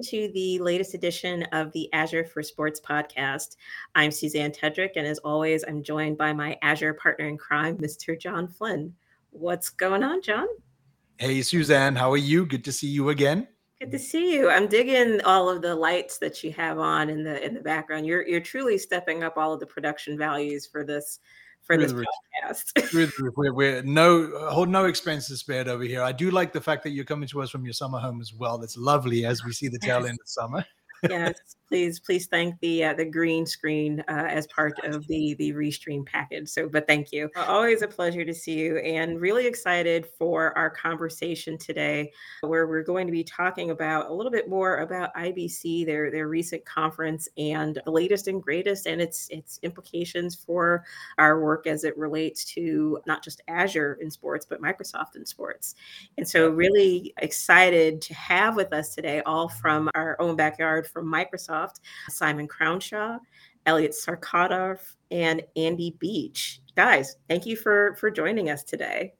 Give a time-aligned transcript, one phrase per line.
[0.00, 3.56] welcome to the latest edition of the Azure for Sports podcast.
[3.94, 8.18] I'm Suzanne Tedrick, and as always, I'm joined by my Azure partner in crime, Mr.
[8.18, 8.94] John Flynn.
[9.28, 10.46] What's going on, John?
[11.18, 12.46] Hey, Suzanne, how are you?
[12.46, 13.46] Good to see you again.
[13.78, 14.48] Good to see you.
[14.48, 18.06] I'm digging all of the lights that you have on in the in the background.
[18.06, 21.18] You're you're truly stepping up all of the production values for this
[21.70, 23.34] for this podcast.
[23.36, 26.02] we're, we're, no hold no expenses spared over here.
[26.02, 28.34] I do like the fact that you're coming to us from your summer home as
[28.34, 28.58] well.
[28.58, 30.64] That's lovely as we see the tail end of summer
[31.08, 35.52] yes, please, please thank the uh, the green screen uh, as part of the the
[35.52, 36.48] restream package.
[36.48, 37.30] So, but thank you.
[37.36, 42.82] Always a pleasure to see you, and really excited for our conversation today, where we're
[42.82, 47.28] going to be talking about a little bit more about IBC, their their recent conference,
[47.38, 50.84] and the latest and greatest, and its its implications for
[51.18, 55.76] our work as it relates to not just Azure in sports, but Microsoft in sports.
[56.18, 61.06] And so, really excited to have with us today, all from our own backyard from
[61.06, 61.59] Microsoft,
[62.08, 63.18] Simon Crownshaw,
[63.66, 64.78] Elliot Sarkadov,
[65.10, 66.60] and Andy Beach.
[66.76, 69.14] Guys, thank you for for joining us today.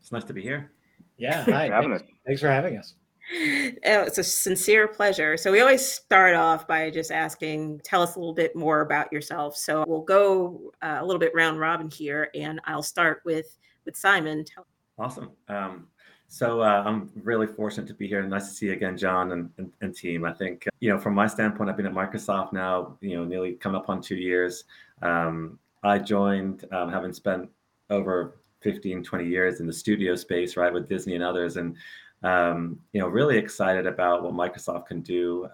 [0.00, 0.72] It's nice to be here.
[1.16, 1.68] Yeah, hi.
[1.68, 2.94] thanks, thanks for having us.
[3.34, 5.36] Oh, it's a sincere pleasure.
[5.36, 9.12] So we always start off by just asking, tell us a little bit more about
[9.12, 9.56] yourself.
[9.56, 13.96] So we'll go uh, a little bit round robin here, and I'll start with with
[13.96, 14.44] Simon.
[14.98, 15.30] Awesome.
[15.48, 15.88] Um,
[16.32, 18.22] so uh, I'm really fortunate to be here.
[18.22, 20.24] Nice to see you again, John and, and, and, team.
[20.24, 23.52] I think you know from my standpoint, I've been at Microsoft now, you know, nearly
[23.52, 24.64] come up on two years.
[25.02, 27.50] Um, I joined um, having spent
[27.90, 31.76] over 15, 20 years in the studio space, right, with Disney and others, and
[32.22, 35.50] um, you know, really excited about what Microsoft can do.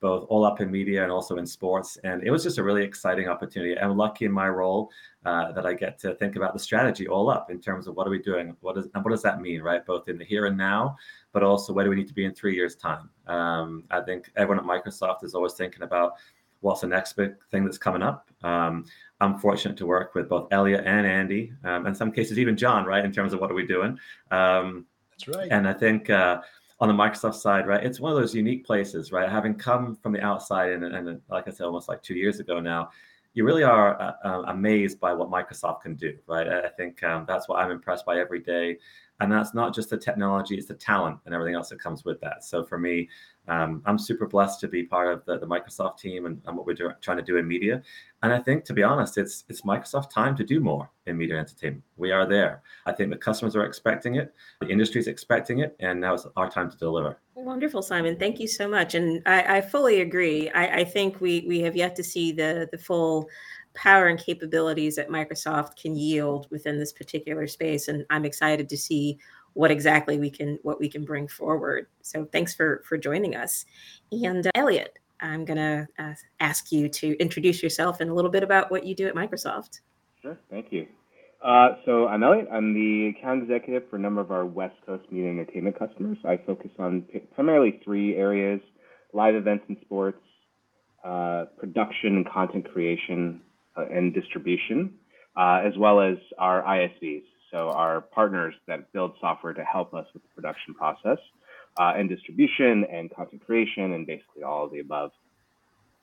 [0.00, 1.98] Both all up in media and also in sports.
[2.04, 3.78] And it was just a really exciting opportunity.
[3.78, 4.90] I'm lucky in my role
[5.26, 8.06] uh, that I get to think about the strategy all up in terms of what
[8.06, 9.84] are we doing, what does and what does that mean, right?
[9.84, 10.96] Both in the here and now,
[11.32, 13.10] but also where do we need to be in three years' time.
[13.26, 16.14] Um, I think everyone at Microsoft is always thinking about
[16.60, 18.30] what's the next big thing that's coming up.
[18.42, 18.86] Um,
[19.20, 22.86] I'm fortunate to work with both Elliot and Andy, um, in some cases even John,
[22.86, 23.04] right?
[23.04, 23.98] In terms of what are we doing.
[24.30, 25.48] Um, that's right.
[25.50, 26.08] And I think.
[26.08, 26.40] Uh,
[26.80, 29.28] on the Microsoft side, right, it's one of those unique places, right?
[29.28, 32.58] Having come from the outside and, and like I said, almost like two years ago
[32.58, 32.90] now,
[33.34, 36.48] you really are uh, uh, amazed by what Microsoft can do, right?
[36.48, 38.78] I think um, that's what I'm impressed by every day.
[39.20, 42.20] And that's not just the technology, it's the talent and everything else that comes with
[42.20, 42.44] that.
[42.44, 43.08] So for me,
[43.48, 46.66] um, I'm super blessed to be part of the, the Microsoft team and, and what
[46.66, 47.82] we're do, trying to do in media.
[48.22, 51.38] And I think, to be honest, it's it's Microsoft time to do more in media
[51.38, 51.82] entertainment.
[51.96, 52.62] We are there.
[52.86, 56.26] I think the customers are expecting it, the industry is expecting it, and now it's
[56.36, 57.18] our time to deliver.
[57.34, 58.16] Wonderful, Simon.
[58.16, 58.94] Thank you so much.
[58.94, 60.50] And I, I fully agree.
[60.50, 63.28] I, I think we we have yet to see the the full
[63.74, 67.88] power and capabilities that Microsoft can yield within this particular space.
[67.88, 69.18] And I'm excited to see
[69.54, 71.86] what exactly we can what we can bring forward.
[72.02, 73.64] So thanks for for joining us.
[74.12, 78.30] And uh, Elliot, I'm going to uh, ask you to introduce yourself and a little
[78.30, 79.80] bit about what you do at Microsoft.
[80.22, 80.86] Sure, thank you.
[81.42, 82.48] Uh, so I'm Elliot.
[82.52, 86.18] I'm the account executive for a number of our West Coast media entertainment customers.
[86.24, 88.60] I focus on primarily three areas:
[89.14, 90.20] live events and sports,
[91.02, 93.40] uh, production and content creation,
[93.76, 94.94] and distribution,
[95.36, 100.06] uh, as well as our ISVs, so our partners that build software to help us
[100.14, 101.18] with the production process
[101.78, 105.10] uh, and distribution and content creation and basically all of the above.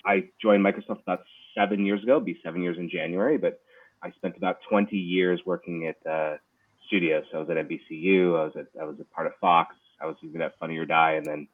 [0.06, 1.24] I joined Microsoft about
[1.56, 3.60] seven years ago, be seven years in January, but
[4.02, 6.38] I spent about 20 years working at uh,
[6.88, 7.26] studios.
[7.32, 10.06] So I was at NBCU, I was at, I was a part of Fox, I
[10.06, 11.48] was even at Funny or Die, and then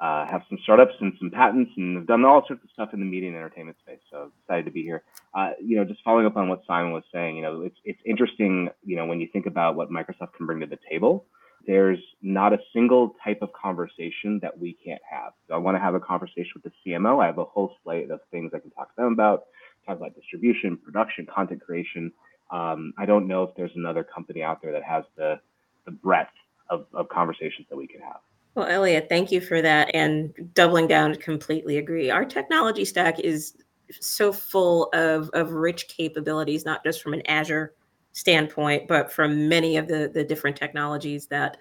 [0.00, 3.00] uh, have some startups and some patents, and have done all sorts of stuff in
[3.00, 3.98] the media and entertainment space.
[4.10, 5.02] So excited to be here.
[5.34, 8.00] Uh, you know, just following up on what Simon was saying, you know, it's it's
[8.06, 11.26] interesting, you know, when you think about what Microsoft can bring to the table.
[11.66, 15.34] There's not a single type of conversation that we can't have.
[15.46, 17.22] So I want to have a conversation with the CMO.
[17.22, 19.44] I have a whole slate of things I can talk to them about.
[19.86, 22.12] Talk about distribution, production, content creation.
[22.50, 25.38] Um, I don't know if there's another company out there that has the
[25.84, 26.32] the breadth
[26.70, 28.20] of, of conversations that we can have.
[28.54, 29.94] Well, Elliot, thank you for that.
[29.94, 32.10] And doubling down, completely agree.
[32.10, 33.56] Our technology stack is
[34.00, 37.74] so full of, of rich capabilities, not just from an Azure
[38.12, 41.56] standpoint, but from many of the, the different technologies that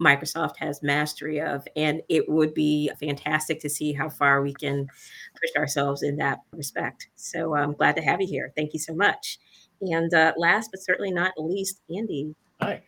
[0.00, 1.66] Microsoft has mastery of.
[1.76, 4.86] And it would be fantastic to see how far we can
[5.40, 7.08] push ourselves in that respect.
[7.16, 8.52] So I'm glad to have you here.
[8.56, 9.38] Thank you so much.
[9.80, 12.34] And uh, last but certainly not least, Andy.
[12.60, 12.82] Hi.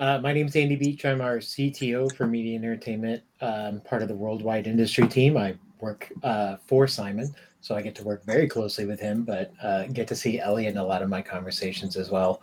[0.00, 1.04] Uh, my name is Andy Beach.
[1.04, 5.36] I'm our CTO for Media and Entertainment, um, part of the worldwide industry team.
[5.36, 9.52] I work uh, for Simon, so I get to work very closely with him, but
[9.60, 12.42] uh, get to see Elliot in a lot of my conversations as well.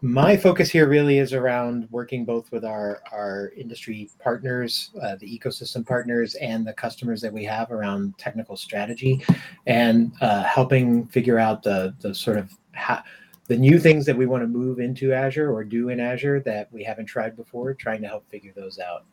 [0.00, 5.38] my focus here really is around working both with our our industry partners, uh, the
[5.38, 9.24] ecosystem partners, and the customers that we have around technical strategy,
[9.68, 13.04] and uh, helping figure out the the sort of ha-
[13.48, 16.72] the new things that we want to move into Azure or do in Azure that
[16.72, 17.74] we haven't tried before.
[17.74, 19.04] Trying to help figure those out.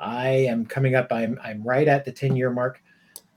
[0.00, 1.12] I am coming up.
[1.12, 2.82] I'm I'm right at the ten year mark.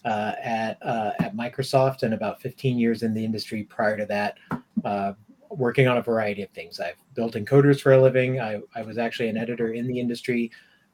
[0.05, 4.37] Uh, at uh, at Microsoft and about 15 years in the industry prior to that,
[4.85, 5.11] uh,
[5.49, 6.79] working on a variety of things.
[6.79, 8.39] I've built encoders for a living.
[8.39, 10.51] I, I was actually an editor in the industry,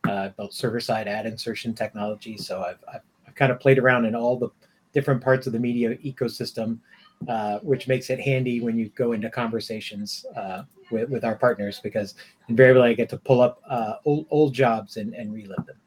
[0.10, 2.38] uh, built server side ad insertion technology.
[2.38, 4.50] So I've, I've, I've, kind of played around in all the
[4.94, 6.80] different parts of the media ecosystem,
[7.28, 11.80] uh, which makes it handy when you go into conversations uh, with, with our partners
[11.82, 12.16] because
[12.50, 15.78] invariably I get to pull up uh, old, old jobs and, and relive them.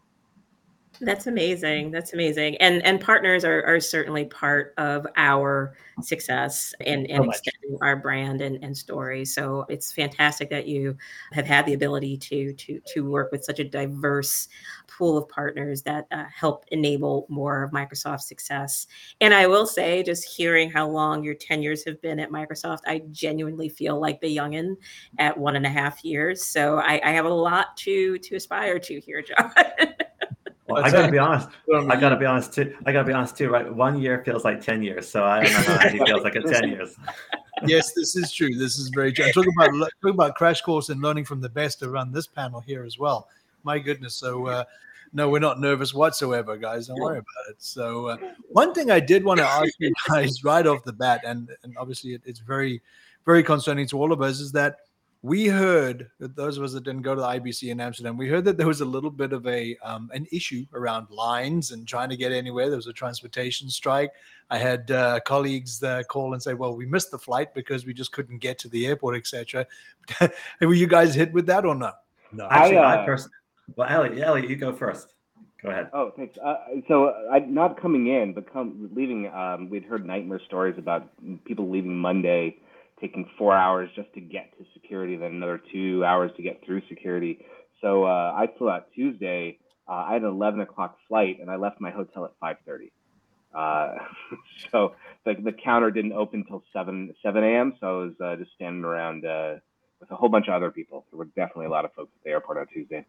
[1.00, 1.90] That's amazing.
[1.90, 2.56] That's amazing.
[2.56, 7.96] And and partners are, are certainly part of our success and, and so extending our
[7.96, 9.24] brand and, and story.
[9.24, 10.96] So it's fantastic that you
[11.32, 14.48] have had the ability to to to work with such a diverse
[14.88, 18.86] pool of partners that uh, help enable more of Microsoft's success.
[19.20, 23.02] And I will say, just hearing how long your tenures have been at Microsoft, I
[23.10, 24.76] genuinely feel like the youngin
[25.18, 26.42] at one and a half years.
[26.42, 29.52] So I, I have a lot to to aspire to here, John.
[30.68, 31.48] Well, I gotta be honest.
[31.74, 32.74] I gotta be honest too.
[32.84, 33.50] I gotta be honest too.
[33.50, 35.08] Right, one year feels like ten years.
[35.08, 36.96] So I don't know how Andy feels like a ten years.
[37.64, 38.54] yes, this is true.
[38.54, 39.30] This is very true.
[39.32, 39.70] Talking about
[40.02, 43.28] talking about crash course and learning from the best around this panel here as well.
[43.62, 44.14] My goodness.
[44.14, 44.64] So uh,
[45.12, 46.88] no, we're not nervous whatsoever, guys.
[46.88, 47.56] Don't worry about it.
[47.58, 48.16] So uh,
[48.48, 51.76] one thing I did want to ask you guys right off the bat, and and
[51.78, 52.82] obviously it, it's very
[53.24, 54.78] very concerning to all of us, is that
[55.26, 58.28] we heard that those of us that didn't go to the IBC in Amsterdam, we
[58.28, 61.86] heard that there was a little bit of a um, an issue around lines and
[61.86, 62.68] trying to get anywhere.
[62.68, 64.12] There was a transportation strike.
[64.50, 67.92] I had uh, colleagues that call and say, "Well, we missed the flight because we
[67.92, 69.66] just couldn't get to the airport, etc."
[70.60, 72.02] Were you guys hit with that or not?
[72.30, 73.34] No, actually, I, uh, I personally.
[73.74, 75.14] Well, Ellie, Ellie, you go first.
[75.60, 75.90] Go ahead.
[75.92, 76.38] Oh, thanks.
[76.38, 76.54] Uh,
[76.86, 79.26] so, I, not coming in, but come leaving.
[79.34, 81.08] Um, we'd heard nightmare stories about
[81.44, 82.58] people leaving Monday
[83.00, 86.82] taking four hours just to get to security, then another two hours to get through
[86.88, 87.44] security.
[87.80, 89.58] So uh, I flew out Tuesday.
[89.88, 92.90] Uh, I had an 11 o'clock flight, and I left my hotel at 5:30.
[93.54, 93.94] Uh,
[94.72, 94.94] so
[95.24, 97.74] the, the counter didn't open until 7 7 a.m.
[97.80, 99.56] So I was uh, just standing around uh,
[100.00, 101.06] with a whole bunch of other people.
[101.10, 103.04] There were definitely a lot of folks at the airport on Tuesday.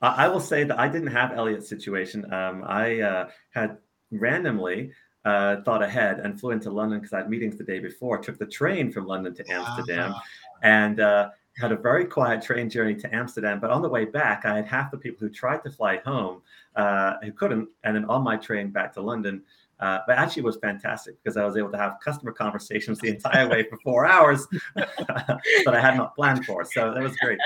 [0.00, 2.32] I will say that I didn't have Elliot's situation.
[2.32, 3.78] Um, I uh, had
[4.12, 4.92] randomly
[5.24, 8.18] uh, thought ahead and flew into London because I had meetings the day before.
[8.18, 10.20] Took the train from London to Amsterdam, uh-huh.
[10.62, 13.60] and uh, had a very quiet train journey to Amsterdam.
[13.60, 16.42] But on the way back, I had half the people who tried to fly home
[16.76, 19.42] uh, who couldn't, and then on my train back to London.
[19.80, 23.48] Uh, but actually, was fantastic because I was able to have customer conversations the entire
[23.48, 26.64] way for four hours that I had not planned for.
[26.64, 27.38] So that was great.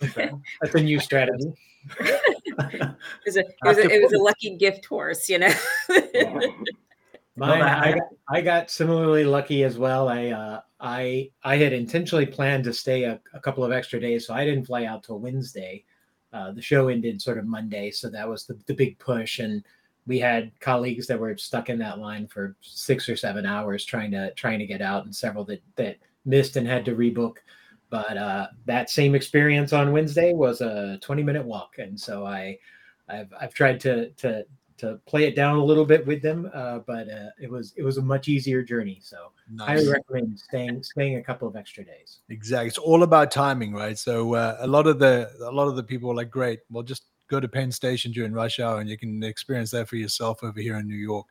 [0.60, 1.52] That's a new strategy.
[2.00, 5.52] it, was a, it, was a, it was a lucky gift horse, you know.
[7.36, 10.08] Mine, I, got, I got similarly lucky as well.
[10.08, 14.26] I uh, I I had intentionally planned to stay a, a, couple of extra days,
[14.26, 15.84] so I didn't fly out till Wednesday.
[16.32, 19.38] Uh, the show ended sort of Monday, so that was the, the big push.
[19.38, 19.62] And
[20.06, 24.10] we had colleagues that were stuck in that line for six or seven hours trying
[24.12, 27.36] to trying to get out, and several that that missed and had to rebook.
[27.90, 32.58] But uh, that same experience on Wednesday was a 20 minute walk, and so I
[33.08, 34.46] I've I've tried to to
[34.78, 37.82] to play it down a little bit with them, uh, but uh, it was it
[37.82, 39.00] was a much easier journey.
[39.02, 39.68] So nice.
[39.68, 42.20] highly recommend staying staying a couple of extra days.
[42.28, 43.98] Exactly, it's all about timing, right?
[43.98, 46.82] So uh, a lot of the a lot of the people are like, great, well,
[46.82, 50.42] just go to Penn Station during rush hour, and you can experience that for yourself
[50.42, 51.26] over here in New York.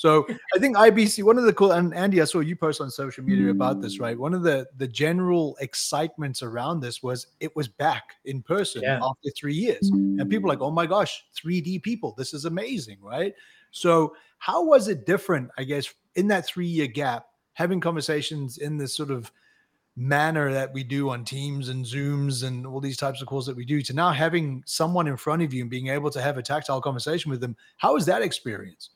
[0.00, 2.90] So I think IBC, one of the cool, and Andy, I saw you post on
[2.90, 4.00] social media about this, mm.
[4.00, 4.18] right?
[4.18, 8.98] One of the the general excitements around this was it was back in person yeah.
[9.02, 13.34] after three years, and people like, oh my gosh, 3D people, this is amazing, right?
[13.72, 15.50] So how was it different?
[15.58, 19.30] I guess in that three year gap, having conversations in this sort of
[19.96, 23.56] manner that we do on Teams and Zooms and all these types of calls that
[23.56, 26.38] we do to now having someone in front of you and being able to have
[26.38, 27.54] a tactile conversation with them.
[27.76, 28.88] How was that experience?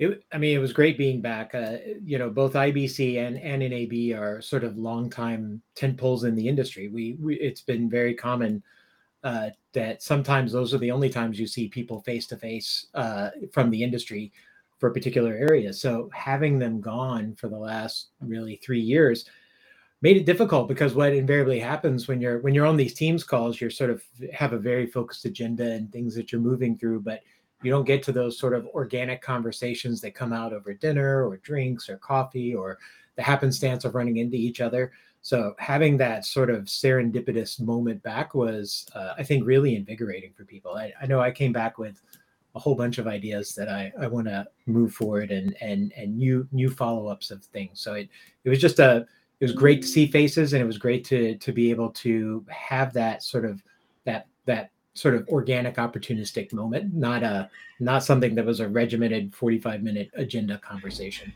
[0.00, 1.54] It, I mean, it was great being back.
[1.54, 6.34] Uh, you know, both IBC and, and NAB are sort of longtime tent poles in
[6.34, 6.88] the industry.
[6.88, 8.62] We, we it's been very common
[9.22, 12.86] uh, that sometimes those are the only times you see people face to face
[13.52, 14.32] from the industry
[14.78, 15.70] for a particular area.
[15.74, 19.26] So having them gone for the last really three years
[20.00, 23.60] made it difficult because what invariably happens when you're when you're on these teams calls,
[23.60, 24.02] you're sort of
[24.32, 27.20] have a very focused agenda and things that you're moving through, but
[27.62, 31.36] you don't get to those sort of organic conversations that come out over dinner or
[31.38, 32.78] drinks or coffee or
[33.16, 34.92] the happenstance of running into each other.
[35.22, 40.44] So having that sort of serendipitous moment back was, uh, I think, really invigorating for
[40.44, 40.74] people.
[40.76, 42.00] I, I, know I came back with
[42.54, 46.16] a whole bunch of ideas that I, I want to move forward and and and
[46.16, 47.80] new new follow ups of things.
[47.80, 48.08] So it
[48.44, 49.06] it was just a
[49.40, 52.44] it was great to see faces and it was great to to be able to
[52.48, 53.62] have that sort of
[54.04, 59.34] that that sort of organic opportunistic moment not a not something that was a regimented
[59.34, 61.32] 45 minute agenda conversation.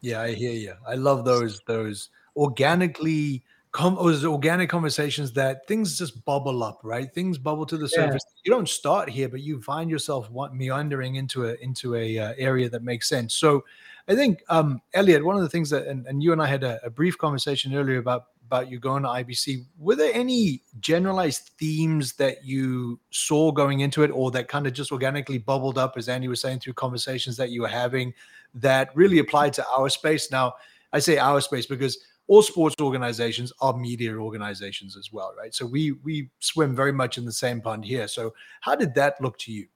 [0.00, 5.96] Yeah i hear you i love those those organically com- those organic conversations that things
[5.98, 7.12] just bubble up right?
[7.14, 8.24] Things bubble to the surface.
[8.26, 8.40] Yeah.
[8.44, 12.68] you don't start here but you find yourself meandering into a into a uh, area
[12.68, 13.34] that makes sense.
[13.34, 13.64] So
[14.08, 16.64] i think um elliot one of the things that and, and you and i had
[16.64, 19.64] a, a brief conversation earlier about about you going to IBC.
[19.78, 24.72] Were there any generalized themes that you saw going into it, or that kind of
[24.72, 28.12] just organically bubbled up, as Andy was saying, through conversations that you were having
[28.54, 30.32] that really applied to our space?
[30.32, 30.54] Now,
[30.92, 35.54] I say our space because all sports organizations are media organizations as well, right?
[35.54, 38.08] So we we swim very much in the same pond here.
[38.08, 39.68] So how did that look to you?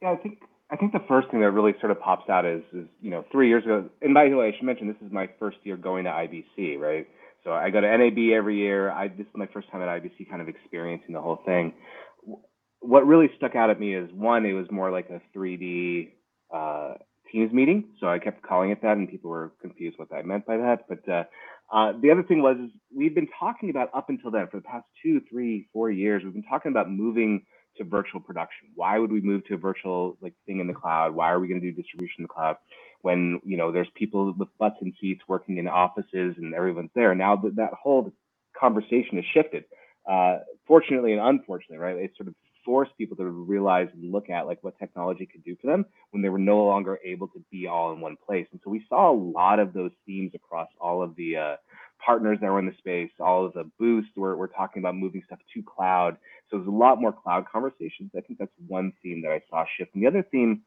[0.00, 0.38] Yeah, I think
[0.70, 3.24] I think the first thing that really sort of pops out is is you know
[3.32, 3.88] three years ago.
[4.00, 6.78] And by the way, I should mention this is my first year going to IBC,
[6.78, 7.08] right?
[7.44, 8.90] So I go to NAB every year.
[8.90, 11.74] I this is my first time at IBC, kind of experiencing the whole thing.
[12.80, 16.10] What really stuck out at me is one, it was more like a 3D
[16.54, 16.94] uh,
[17.32, 20.46] Teams meeting, so I kept calling it that, and people were confused what I meant
[20.46, 20.86] by that.
[20.88, 21.24] But uh,
[21.72, 22.56] uh, the other thing was
[22.94, 26.22] we've been talking about up until then for the past two, three, four years.
[26.24, 27.46] We've been talking about moving
[27.78, 28.68] to virtual production.
[28.74, 31.14] Why would we move to a virtual like thing in the cloud?
[31.14, 32.56] Why are we going to do distribution in the cloud?
[33.02, 37.14] When you know there's people with butts and seats working in offices and everyone's there.
[37.14, 38.12] Now that that whole
[38.58, 39.64] conversation has shifted.
[40.08, 41.96] Uh, fortunately and unfortunately, right?
[41.96, 45.56] It sort of forced people to realize and look at like what technology could do
[45.60, 48.46] for them when they were no longer able to be all in one place.
[48.52, 51.56] And so we saw a lot of those themes across all of the uh,
[52.04, 54.12] partners that were in the space, all of the boosts.
[54.16, 56.16] We're, we're talking about moving stuff to cloud.
[56.50, 58.10] So there's a lot more cloud conversations.
[58.16, 59.94] I think that's one theme that I saw shift.
[59.94, 60.62] And the other theme,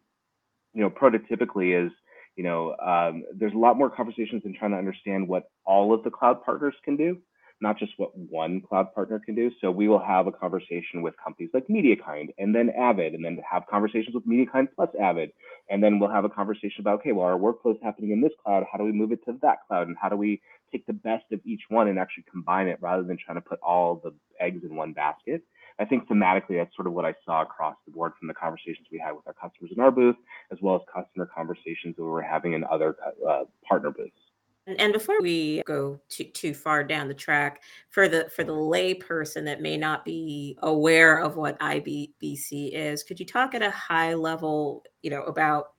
[0.74, 1.92] you know, prototypically is
[2.36, 6.04] you know, um, there's a lot more conversations in trying to understand what all of
[6.04, 7.18] the cloud partners can do,
[7.62, 9.52] not just what one cloud partner can do.
[9.62, 13.38] So we will have a conversation with companies like MediaKind and then Avid, and then
[13.50, 15.32] have conversations with MediaKind plus Avid.
[15.70, 18.34] And then we'll have a conversation about, okay, well, our workflow is happening in this
[18.44, 18.66] cloud.
[18.72, 19.88] How do we move it to that cloud?
[19.88, 23.04] And how do we take the best of each one and actually combine it rather
[23.04, 25.44] than trying to put all the eggs in one basket?
[25.80, 28.88] I think thematically, that's sort of what I saw across the board from the conversations
[28.92, 30.16] we had with our customers in our booth,
[30.54, 32.96] as well as customer conversations that we were having in other
[33.28, 34.12] uh, partner booths.
[34.66, 38.94] And before we go too, too far down the track, for the for the lay
[38.94, 43.72] person that may not be aware of what IBC is, could you talk at a
[43.72, 45.74] high level, you know, about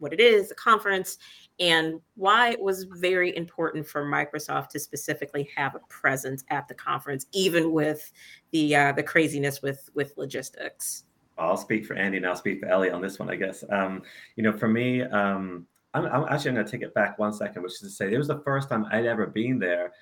[0.00, 1.16] what it is, the conference,
[1.58, 6.74] and why it was very important for Microsoft to specifically have a presence at the
[6.74, 8.12] conference, even with
[8.50, 11.04] the uh, the craziness with with logistics.
[11.38, 13.64] I'll speak for Andy and I'll speak for Ellie on this one, I guess.
[13.70, 14.02] Um,
[14.36, 17.62] you know, for me, um, I'm, I'm actually going to take it back one second,
[17.62, 19.92] which is to say, it was the first time I'd ever been there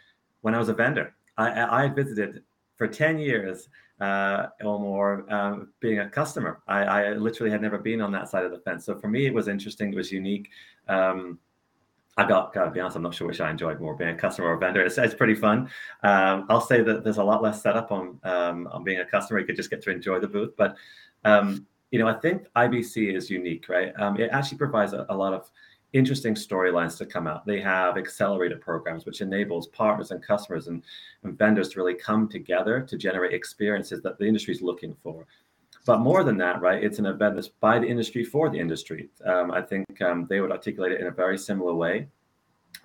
[0.43, 1.15] when I was a vendor.
[1.37, 2.43] I, I visited
[2.77, 3.69] for 10 years
[4.01, 6.63] uh, or more um, being a customer.
[6.67, 8.85] I, I, literally had never been on that side of the fence.
[8.85, 9.93] So for me, it was interesting.
[9.93, 10.51] It was unique.
[10.89, 11.39] Um,
[12.17, 14.17] I got, got to be honest, I'm not sure which I enjoyed more, being a
[14.17, 14.85] customer or a vendor.
[14.85, 15.69] It's, it's pretty fun.
[16.03, 19.41] Um, I'll say that there's a lot less setup on um, on being a customer.
[19.41, 20.55] You could just get to enjoy the booth.
[20.57, 20.77] But
[21.25, 23.93] um, you know, I think IBC is unique, right?
[23.99, 25.51] Um, it actually provides a, a lot of
[25.93, 27.47] interesting storylines to come out.
[27.47, 30.83] They have accelerator programs, which enables partners and customers and,
[31.23, 35.25] and vendors to really come together to generate experiences that the industry is looking for.
[35.87, 36.83] But more than that, right?
[36.83, 39.09] It's an event that's by the industry for the industry.
[39.25, 42.09] Um, I think um, they would articulate it in a very similar way.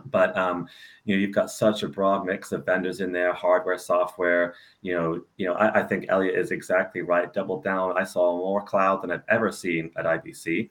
[0.06, 0.68] But um,
[1.06, 4.56] you know, you've got such a broad mix of vendors in there, hardware, software.
[4.82, 7.34] You know, you know, I, I think Elliot is exactly right.
[7.34, 7.98] Double down.
[7.98, 10.70] I saw more cloud than I've ever seen at IBC.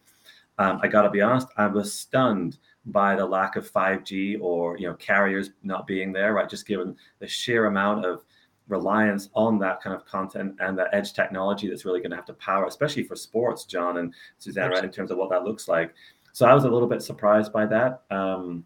[0.58, 4.76] Um, I got to be honest, I was stunned by the lack of 5G or
[4.78, 6.34] you know carriers not being there.
[6.34, 8.24] Right, just given the sheer amount of
[8.68, 12.26] reliance on that kind of content and that edge technology that's really going to have
[12.26, 15.68] to power, especially for sports, John and Suzanne, right, in terms of what that looks
[15.68, 15.94] like.
[16.32, 18.02] So I was a little bit surprised by that.
[18.10, 18.64] Um,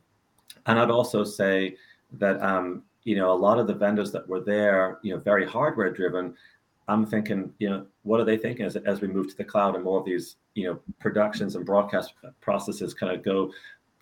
[0.66, 1.76] and I'd also say
[2.18, 5.46] that um, you know a lot of the vendors that were there, you know, very
[5.46, 6.34] hardware driven.
[6.88, 9.76] I'm thinking, you know, what are they thinking as, as we move to the cloud
[9.76, 13.52] and more of these, you know, productions and broadcast processes kind of go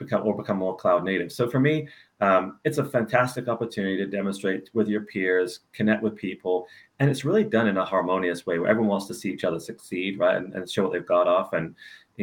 [0.00, 1.30] become or become more cloud native.
[1.30, 1.86] So for me,
[2.20, 6.66] um, it's a fantastic opportunity to demonstrate with your peers, connect with people,
[6.98, 9.60] and it's really done in a harmonious way where everyone wants to see each other
[9.60, 11.52] succeed, right, and, and show what they've got off.
[11.52, 11.76] And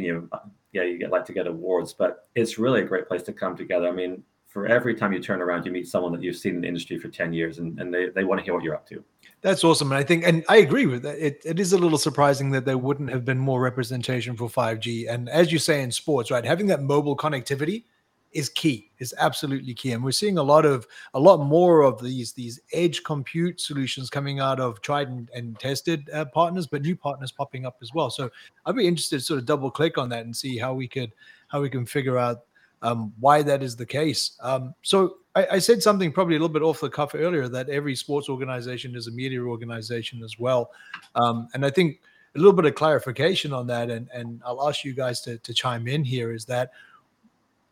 [0.03, 0.39] you know, uh,
[0.73, 3.55] yeah, you get like to get awards, but it's really a great place to come
[3.55, 3.87] together.
[3.87, 6.61] I mean, for every time you turn around, you meet someone that you've seen in
[6.61, 8.87] the industry for 10 years and, and they, they want to hear what you're up
[8.87, 9.03] to.
[9.41, 9.91] That's awesome.
[9.91, 11.23] And I think, and I agree with that.
[11.23, 15.09] It, it is a little surprising that there wouldn't have been more representation for 5G.
[15.09, 17.83] And as you say in sports, right, having that mobile connectivity
[18.31, 19.91] is key, is absolutely key.
[19.93, 24.09] And we're seeing a lot of, a lot more of these, these edge compute solutions
[24.09, 27.93] coming out of tried and, and tested uh, partners, but new partners popping up as
[27.93, 28.09] well.
[28.09, 28.29] So
[28.65, 31.11] I'd be interested to sort of double click on that and see how we could,
[31.47, 32.43] how we can figure out
[32.81, 34.37] um, why that is the case.
[34.41, 37.69] Um, so I, I, said something probably a little bit off the cuff earlier that
[37.69, 40.71] every sports organization is a media organization as well,
[41.15, 42.01] um, and I think
[42.35, 45.53] a little bit of clarification on that, and and I'll ask you guys to to
[45.53, 46.71] chime in here is that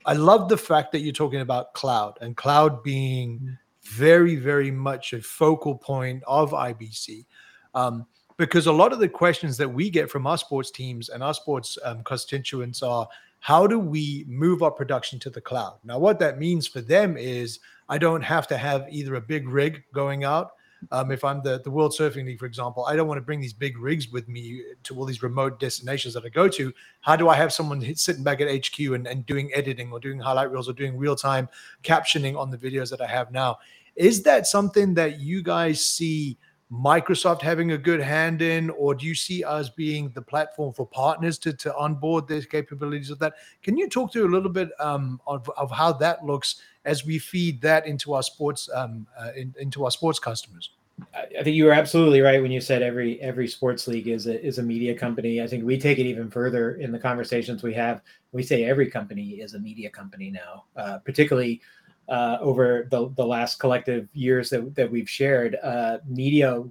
[0.06, 5.14] I love the fact that you're talking about cloud and cloud being very very much
[5.14, 7.26] a focal point of IBC.
[7.74, 8.06] Um,
[8.38, 11.34] because a lot of the questions that we get from our sports teams and our
[11.34, 13.08] sports um, constituents are
[13.40, 15.78] how do we move our production to the cloud?
[15.84, 19.48] Now, what that means for them is I don't have to have either a big
[19.48, 20.52] rig going out.
[20.92, 23.42] Um, if I'm the, the World Surfing League, for example, I don't want to bring
[23.42, 26.74] these big rigs with me to all these remote destinations that I go to.
[27.02, 30.20] How do I have someone sitting back at HQ and, and doing editing or doing
[30.20, 31.50] highlight reels or doing real time
[31.84, 33.58] captioning on the videos that I have now?
[33.96, 36.38] Is that something that you guys see
[36.72, 40.86] Microsoft having a good hand in, or do you see us being the platform for
[40.86, 43.34] partners to, to onboard the capabilities of that?
[43.62, 47.20] Can you talk to a little bit um, of, of how that looks as we
[47.20, 50.70] feed that into our sports um, uh, in, into our sports customers?
[51.14, 54.42] I think you were absolutely right when you said every every sports league is a
[54.42, 55.42] is a media company.
[55.42, 58.02] I think we take it even further in the conversations we have.
[58.32, 61.62] We say every company is a media company now, uh, particularly
[62.08, 66.64] uh, over the, the last collective years that, that we've shared, uh, media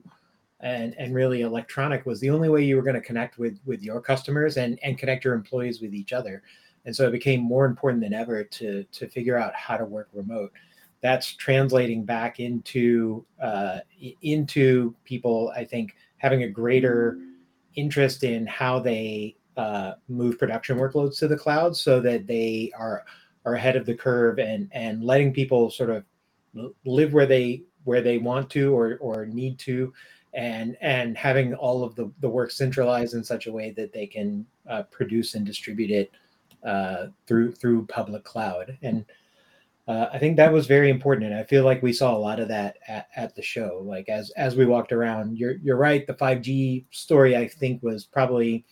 [0.61, 3.83] and, and really electronic was the only way you were going to connect with, with
[3.83, 6.43] your customers and, and connect your employees with each other.
[6.85, 10.09] And so it became more important than ever to, to figure out how to work
[10.13, 10.53] remote.
[11.01, 13.81] That's translating back into uh,
[14.23, 17.19] into people, I think, having a greater
[17.75, 23.05] interest in how they uh, move production workloads to the cloud so that they are
[23.45, 26.05] are ahead of the curve and and letting people sort of
[26.85, 29.93] live where they where they want to or or need to
[30.33, 34.07] and and having all of the, the work centralized in such a way that they
[34.07, 36.11] can uh, produce and distribute it
[36.65, 39.05] uh, through through public cloud and
[39.87, 42.41] uh, I think that was very important, and I feel like we saw a lot
[42.41, 43.83] of that at, at the show.
[43.85, 46.07] Like as as we walked around, you're you're right.
[46.07, 48.65] The 5G story, I think, was probably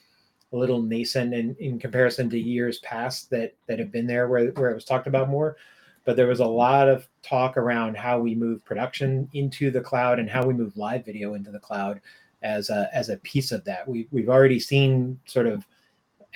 [0.52, 4.50] a little nascent in, in comparison to years past that that have been there where,
[4.52, 5.56] where it was talked about more
[6.04, 10.18] but there was a lot of talk around how we move production into the cloud
[10.18, 12.00] and how we move live video into the cloud
[12.42, 15.64] as a, as a piece of that we, we've already seen sort of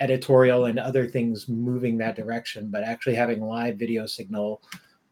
[0.01, 4.63] editorial and other things moving that direction but actually having live video signal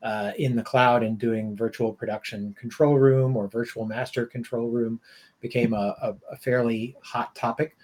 [0.02, 5.00] uh, in the cloud and doing virtual production control room or virtual master control room
[5.40, 7.76] became a, a, a fairly hot topic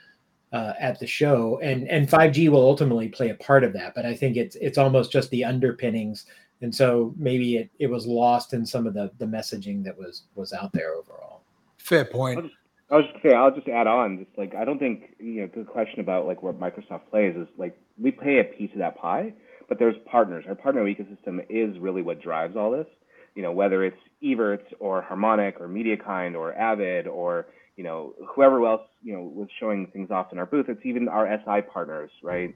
[0.53, 3.95] uh, at the show, and and 5G will ultimately play a part of that.
[3.95, 6.27] But I think it's it's almost just the underpinnings,
[6.61, 10.25] and so maybe it, it was lost in some of the the messaging that was
[10.35, 11.43] was out there overall.
[11.79, 12.51] Fair point.
[12.91, 15.51] I was just say I'll just add on, just like I don't think you know
[15.55, 18.99] the question about like what Microsoft plays is like we play a piece of that
[18.99, 19.33] pie,
[19.69, 20.45] but there's partners.
[20.49, 22.87] Our partner ecosystem is really what drives all this.
[23.35, 27.47] You know, whether it's Evertz or Harmonic or MediaKind or Avid or
[27.81, 30.67] you know, whoever else, you know, was showing things off in our booth.
[30.69, 32.55] It's even our SI partners, right?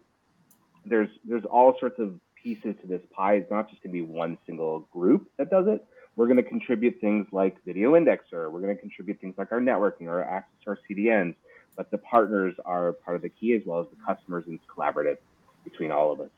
[0.85, 3.37] There's there's all sorts of pieces to this pie.
[3.37, 5.83] It's not just going to be one single group that does it.
[6.16, 8.50] We're going to contribute things like Video Indexer.
[8.50, 11.35] We're going to contribute things like our networking or access to our CDNs.
[11.77, 14.64] But the partners are part of the key as well as the customers, and it's
[14.66, 15.18] collaborative
[15.64, 16.31] between all of us.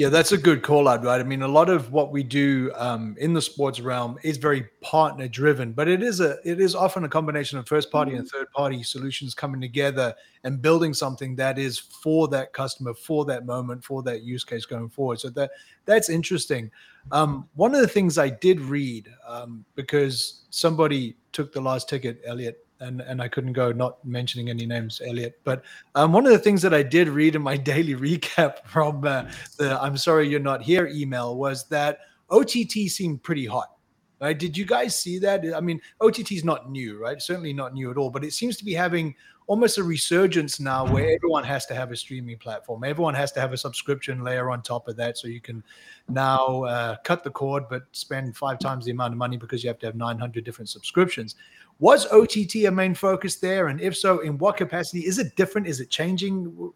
[0.00, 1.20] Yeah, that's a good call out, right?
[1.20, 4.66] I mean, a lot of what we do um, in the sports realm is very
[4.80, 8.26] partner driven, but it is a it is often a combination of first party and
[8.26, 8.38] mm-hmm.
[8.38, 13.44] third party solutions coming together and building something that is for that customer, for that
[13.44, 15.20] moment, for that use case going forward.
[15.20, 15.50] So that
[15.84, 16.70] that's interesting.
[17.12, 22.22] Um, one of the things I did read um, because somebody took the last ticket,
[22.24, 25.40] Elliot, and and I couldn't go not mentioning any names, Elliot.
[25.44, 25.62] But
[25.94, 29.30] um, one of the things that I did read in my daily recap from uh,
[29.58, 33.72] the "I'm sorry you're not here" email was that OTT seemed pretty hot.
[34.20, 34.38] Right?
[34.38, 35.44] Did you guys see that?
[35.56, 37.22] I mean, OTT is not new, right?
[37.22, 39.14] Certainly not new at all, but it seems to be having
[39.50, 42.84] almost a resurgence now where everyone has to have a streaming platform.
[42.84, 45.64] Everyone has to have a subscription layer on top of that, so you can
[46.08, 49.68] now uh, cut the cord but spend five times the amount of money because you
[49.68, 51.34] have to have 900 different subscriptions.
[51.80, 53.66] Was OTT a main focus there?
[53.66, 55.00] And if so, in what capacity?
[55.00, 55.66] Is it different?
[55.66, 56.72] Is it changing?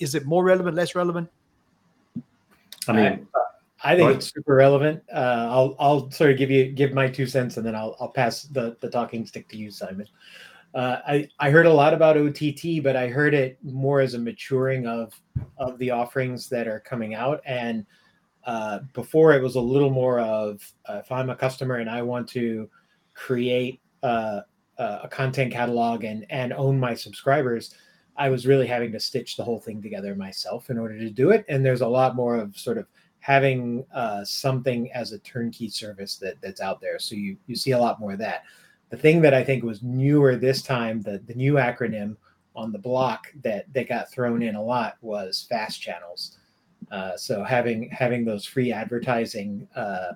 [0.00, 1.30] Is it more relevant, less relevant?
[2.88, 3.28] I mean,
[3.84, 5.00] I, I think it's super relevant.
[5.14, 8.08] Uh, I'll I'll sort of give you give my two cents, and then I'll I'll
[8.08, 10.08] pass the the talking stick to you, Simon.
[10.76, 14.18] Uh, I I heard a lot about OTT, but I heard it more as a
[14.18, 15.18] maturing of
[15.56, 17.40] of the offerings that are coming out.
[17.46, 17.86] And
[18.44, 22.02] uh, before, it was a little more of uh, if I'm a customer and I
[22.02, 22.68] want to
[23.14, 24.42] create uh,
[24.76, 27.74] uh, a content catalog and and own my subscribers,
[28.18, 31.30] I was really having to stitch the whole thing together myself in order to do
[31.30, 31.46] it.
[31.48, 32.86] And there's a lot more of sort of
[33.20, 36.98] having uh, something as a turnkey service that that's out there.
[36.98, 38.42] So you you see a lot more of that.
[38.90, 42.16] The thing that I think was newer this time, the the new acronym
[42.54, 46.38] on the block that that got thrown in a lot was fast channels.
[46.90, 50.12] Uh, so having having those free advertising uh,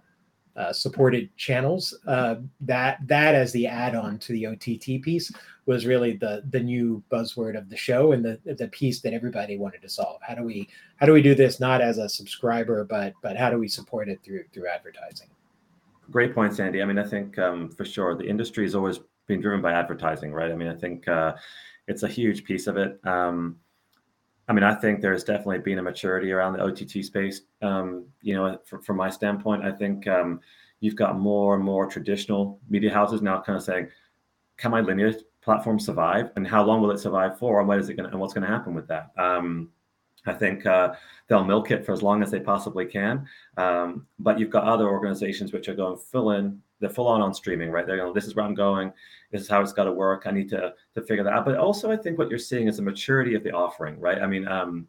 [0.56, 1.96] uh, supported channels.
[2.06, 5.32] Uh, that that as the add-on to the OTT piece
[5.66, 9.56] was really the the new buzzword of the show and the the piece that everybody
[9.56, 10.20] wanted to solve.
[10.22, 13.48] How do we how do we do this not as a subscriber, but but how
[13.48, 15.28] do we support it through through advertising?
[16.10, 16.82] Great point, Andy.
[16.82, 20.32] I mean, I think um, for sure the industry has always been driven by advertising,
[20.32, 20.50] right?
[20.50, 21.34] I mean, I think uh,
[21.86, 22.98] it's a huge piece of it.
[23.04, 23.56] Um,
[24.48, 27.42] I mean, I think there's definitely been a maturity around the OTT space.
[27.62, 30.40] Um, you know, for, from my standpoint, I think um,
[30.80, 33.88] you've got more and more traditional media houses now kind of saying,
[34.56, 37.88] "Can my linear platform survive, and how long will it survive for, and what is
[37.88, 39.70] it going and what's going to happen with that?" Um,
[40.26, 40.94] I think uh,
[41.28, 43.26] they'll milk it for as long as they possibly can.
[43.56, 47.34] Um, but you've got other organizations which are going full in, they're full on on
[47.34, 47.86] streaming, right?
[47.86, 48.92] They're going, this is where I'm going.
[49.30, 50.24] This is how it's got to work.
[50.26, 51.44] I need to to figure that out.
[51.44, 54.20] But also, I think what you're seeing is the maturity of the offering, right?
[54.20, 54.86] I mean, um,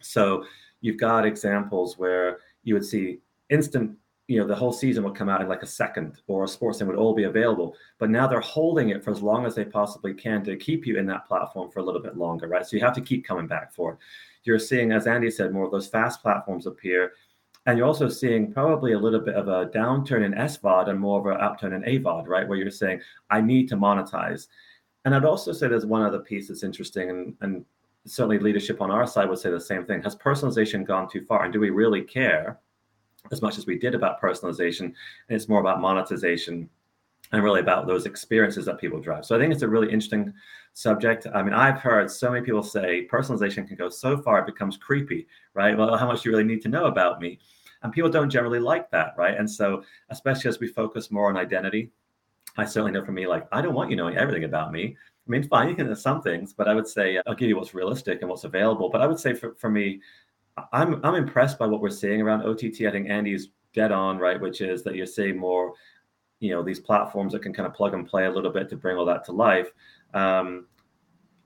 [0.00, 0.44] so
[0.80, 3.96] you've got examples where you would see instant
[4.30, 6.78] you know the whole season would come out in like a second or a sports
[6.78, 9.64] thing would all be available but now they're holding it for as long as they
[9.64, 12.76] possibly can to keep you in that platform for a little bit longer right so
[12.76, 13.98] you have to keep coming back for it
[14.44, 17.12] you're seeing, as Andy said, more of those fast platforms appear.
[17.66, 21.20] And you're also seeing probably a little bit of a downturn in SVOD and more
[21.20, 22.48] of an upturn in AVOD, right?
[22.48, 24.48] Where you're saying, I need to monetize.
[25.04, 27.64] And I'd also say there's one other piece that's interesting, and, and
[28.06, 30.02] certainly leadership on our side would say the same thing.
[30.02, 31.44] Has personalization gone too far?
[31.44, 32.58] And do we really care
[33.30, 34.80] as much as we did about personalization?
[34.80, 34.94] And
[35.28, 36.68] it's more about monetization
[37.32, 39.24] and really about those experiences that people drive.
[39.24, 40.32] So I think it's a really interesting
[40.74, 41.26] subject.
[41.34, 44.76] I mean, I've heard so many people say personalization can go so far it becomes
[44.76, 45.76] creepy, right?
[45.76, 47.38] Well, how much do you really need to know about me?
[47.82, 49.36] And people don't generally like that, right?
[49.36, 51.90] And so, especially as we focus more on identity,
[52.56, 54.96] I certainly know for me, like, I don't want you knowing everything about me.
[55.26, 57.56] I mean, fine, you can know some things, but I would say I'll give you
[57.56, 58.90] what's realistic and what's available.
[58.90, 60.00] But I would say for, for me,
[60.72, 62.82] I'm I'm impressed by what we're seeing around OTT.
[62.82, 64.40] I think Andy's dead on, right?
[64.40, 65.72] Which is that you're seeing more
[66.40, 68.76] you know these platforms that can kind of plug and play a little bit to
[68.76, 69.70] bring all that to life
[70.14, 70.66] um,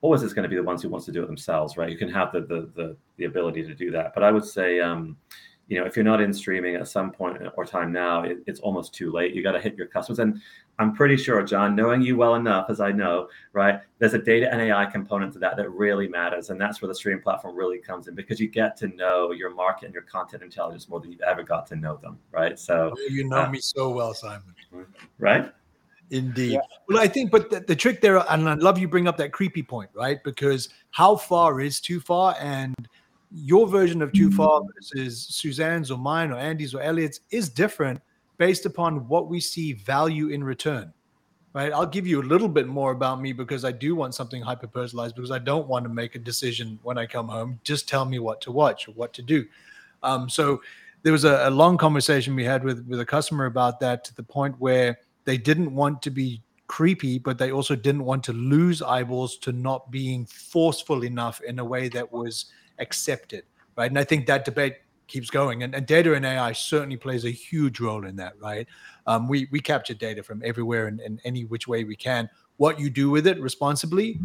[0.01, 1.91] always is going to be the ones who wants to do it themselves right?
[1.91, 4.13] You can have the the the, the ability to do that.
[4.15, 5.17] But i would say um,
[5.67, 8.61] you know if you're not in streaming at some point or time now it, it's
[8.61, 9.35] almost too late.
[9.35, 10.19] You got to hit your customers.
[10.19, 10.41] And
[10.81, 14.53] i'm pretty sure john knowing you well enough as i know right there's a data
[14.53, 16.51] and ai component to that that really matters.
[16.51, 19.55] And that's where the streaming platform really comes in because you get to know your
[19.55, 22.59] market and your content intelligence more than you've ever got to know them right?
[22.59, 24.55] So you know uh, me so well simon.
[25.19, 25.51] Right
[26.11, 26.53] Indeed.
[26.53, 26.61] Yeah.
[26.89, 29.33] Well, I think, but the, the, trick there, and I love you bring up that
[29.33, 30.23] creepy point, right?
[30.23, 32.37] Because how far is too far?
[32.41, 32.75] And
[33.33, 38.01] your version of too far versus Suzanne's or mine or Andy's or Elliot's is different
[38.39, 40.93] based upon what we see value in return,
[41.53, 41.73] right?
[41.73, 44.69] I'll give you a little bit more about me because I do want something hyper
[44.69, 47.59] personalized because I don't want to make a decision when I come home.
[47.65, 49.47] Just tell me what to watch or what to do.
[50.03, 50.61] Um, so
[51.03, 54.15] there was a, a long conversation we had with with a customer about that to
[54.15, 58.33] the point where they didn't want to be creepy, but they also didn't want to
[58.33, 62.47] lose eyeballs to not being forceful enough in a way that was
[62.79, 63.45] accepted,
[63.77, 63.91] right?
[63.91, 67.31] And I think that debate keeps going, and, and data and AI certainly plays a
[67.31, 68.67] huge role in that, right?
[69.07, 72.29] Um, we we capture data from everywhere and any which way we can.
[72.57, 74.19] What you do with it responsibly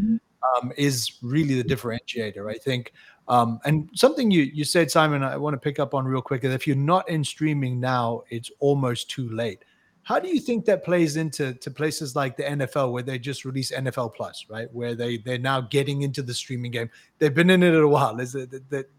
[0.58, 2.94] um, is really the differentiator, I think.
[3.28, 6.44] Um, and something you you said, Simon, I want to pick up on real quick
[6.44, 9.64] is if you're not in streaming now, it's almost too late.
[10.04, 13.46] How do you think that plays into to places like the NFL where they just
[13.46, 14.68] release NFL Plus, right?
[14.74, 16.90] Where they they're now getting into the streaming game.
[17.20, 18.20] They've been in it a while.
[18.20, 18.48] It's a,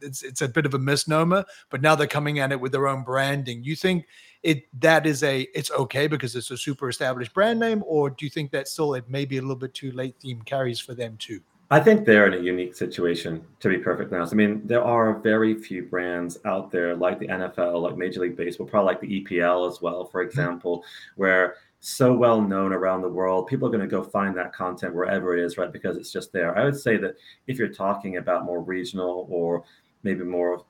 [0.01, 2.87] it's it's a bit of a misnomer, but now they're coming at it with their
[2.87, 3.65] own branding.
[3.65, 4.07] You think
[4.43, 8.25] it that is a it's okay because it's a super established brand name, or do
[8.25, 10.95] you think that still it may be a little bit too late theme carries for
[10.95, 11.41] them too?
[11.73, 14.33] I think they're in a unique situation, to be perfectly honest.
[14.33, 18.37] I mean, there are very few brands out there like the NFL, like Major League
[18.37, 20.31] Baseball, probably like the EPL as well, for mm-hmm.
[20.31, 24.53] example, where so well known around the world, people are going to go find that
[24.53, 25.73] content wherever it is, right?
[25.73, 26.59] Because it's just there.
[26.59, 27.15] I would say that
[27.47, 29.63] if you're talking about more regional or
[30.03, 30.65] maybe more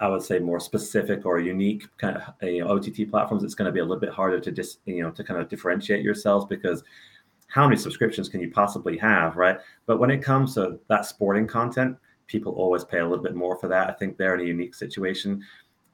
[0.00, 3.66] I would say more specific or unique kind of you know, OTT platforms, it's going
[3.66, 6.44] to be a little bit harder to just you know to kind of differentiate yourselves
[6.46, 6.82] because
[7.52, 9.58] how many subscriptions can you possibly have, right?
[9.84, 13.58] But when it comes to that sporting content, people always pay a little bit more
[13.58, 13.90] for that.
[13.90, 15.44] I think they're in a unique situation.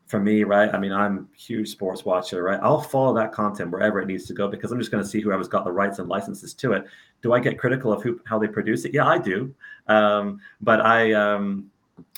[0.07, 0.73] For me, right?
[0.73, 2.61] I mean, I'm a huge sports watcher, right?
[2.63, 5.21] I'll follow that content wherever it needs to go because I'm just going to see
[5.21, 6.85] whoever's got the rights and licenses to it.
[7.21, 8.95] Do I get critical of who how they produce it?
[8.95, 9.55] Yeah, I do.
[9.87, 11.71] Um, but I um,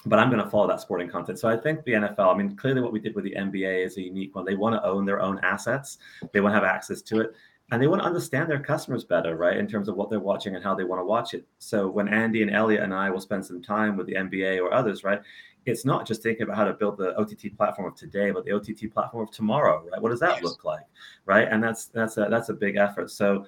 [0.07, 1.41] but I'm going to follow that sporting content.
[1.41, 3.97] So I think the NFL, I mean, clearly what we did with the NBA is
[3.97, 4.45] a unique one.
[4.45, 5.99] They want to own their own assets,
[6.33, 7.35] they want to have access to it
[7.71, 9.57] and they want to understand their customers better, right?
[9.57, 11.47] In terms of what they're watching and how they want to watch it.
[11.59, 14.73] So when Andy and Elliot and I will spend some time with the NBA or
[14.73, 15.21] others, right?
[15.67, 18.53] It's not just thinking about how to build the OTT platform of today, but the
[18.53, 20.01] OTT platform of tomorrow, right?
[20.03, 20.43] What does that yes.
[20.43, 20.87] look like,
[21.27, 21.47] right?
[21.49, 23.11] And that's that's a that's a big effort.
[23.11, 23.47] So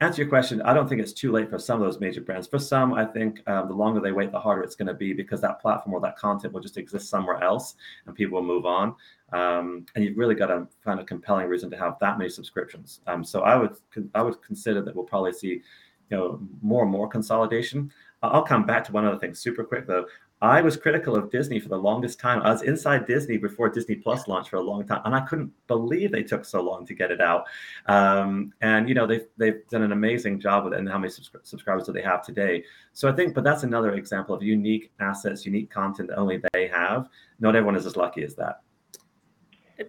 [0.00, 2.46] answer your question, I don't think it's too late for some of those major brands.
[2.46, 5.12] For some, I think um, the longer they wait, the harder it's going to be
[5.12, 7.74] because that platform or that content will just exist somewhere else,
[8.06, 8.94] and people will move on.
[9.32, 13.00] Um, and you've really got to find a compelling reason to have that many subscriptions.
[13.06, 13.76] Um, so I would
[14.14, 15.62] I would consider that we'll probably see,
[16.10, 17.92] you know, more and more consolidation.
[18.22, 20.06] I'll come back to one other thing super quick though.
[20.44, 22.42] I was critical of Disney for the longest time.
[22.42, 25.50] I was inside Disney before Disney Plus launched for a long time, and I couldn't
[25.68, 27.46] believe they took so long to get it out.
[27.86, 31.10] Um, and you know they've they've done an amazing job with it, and how many
[31.10, 32.62] subscri- subscribers do they have today?
[32.92, 36.68] So I think, but that's another example of unique assets, unique content that only they
[36.68, 37.08] have.
[37.40, 38.63] Not everyone is as lucky as that.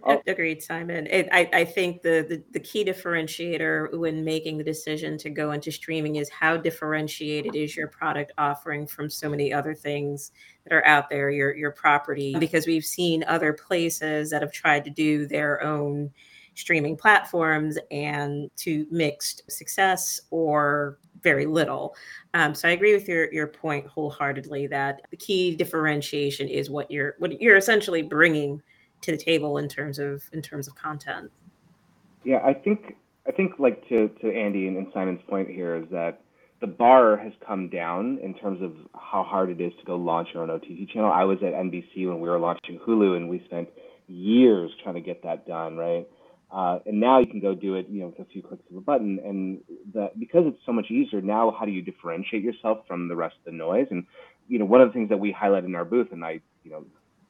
[0.02, 0.20] Oh.
[0.26, 1.06] Agreed, Simon.
[1.06, 5.52] It, I, I think the, the, the key differentiator when making the decision to go
[5.52, 10.32] into streaming is how differentiated is your product offering from so many other things
[10.64, 12.34] that are out there, your your property.
[12.38, 16.10] Because we've seen other places that have tried to do their own
[16.56, 21.94] streaming platforms and to mixed success or very little.
[22.34, 26.90] Um, so I agree with your your point wholeheartedly that the key differentiation is what
[26.90, 28.60] you're what you're essentially bringing
[29.02, 31.30] to the table in terms of in terms of content.
[32.24, 35.84] Yeah, I think I think like to to Andy and, and Simon's point here is
[35.90, 36.20] that
[36.60, 40.28] the bar has come down in terms of how hard it is to go launch
[40.32, 41.12] your own OTT channel.
[41.12, 43.68] I was at NBC when we were launching Hulu, and we spent
[44.08, 46.08] years trying to get that done, right?
[46.50, 48.76] Uh, and now you can go do it, you know, with a few clicks of
[48.76, 49.18] a button.
[49.24, 49.60] And
[49.92, 53.34] the, because it's so much easier now, how do you differentiate yourself from the rest
[53.38, 53.88] of the noise?
[53.90, 54.06] And
[54.48, 56.70] you know, one of the things that we highlight in our booth, and I, you
[56.70, 56.84] know,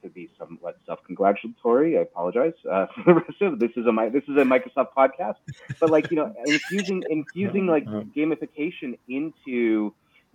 [0.06, 1.98] to be somewhat self-congratulatory.
[1.98, 5.36] I apologize uh, for the rest of this is a this is a Microsoft podcast,
[5.80, 9.92] but like you know, infusing infusing like gamification into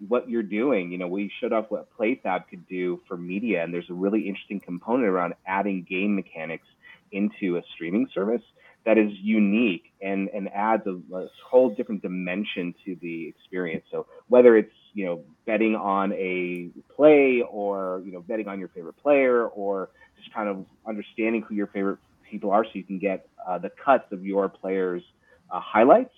[0.07, 0.91] what you're doing.
[0.91, 4.27] You know, we showed off what PlayFab could do for media, and there's a really
[4.27, 6.67] interesting component around adding game mechanics
[7.11, 8.41] into a streaming service
[8.85, 13.85] that is unique and and adds a, a whole different dimension to the experience.
[13.91, 18.69] So whether it's you know betting on a play or you know betting on your
[18.69, 21.99] favorite player or just kind of understanding who your favorite
[22.29, 25.03] people are so you can get uh, the cuts of your players
[25.51, 26.13] uh, highlights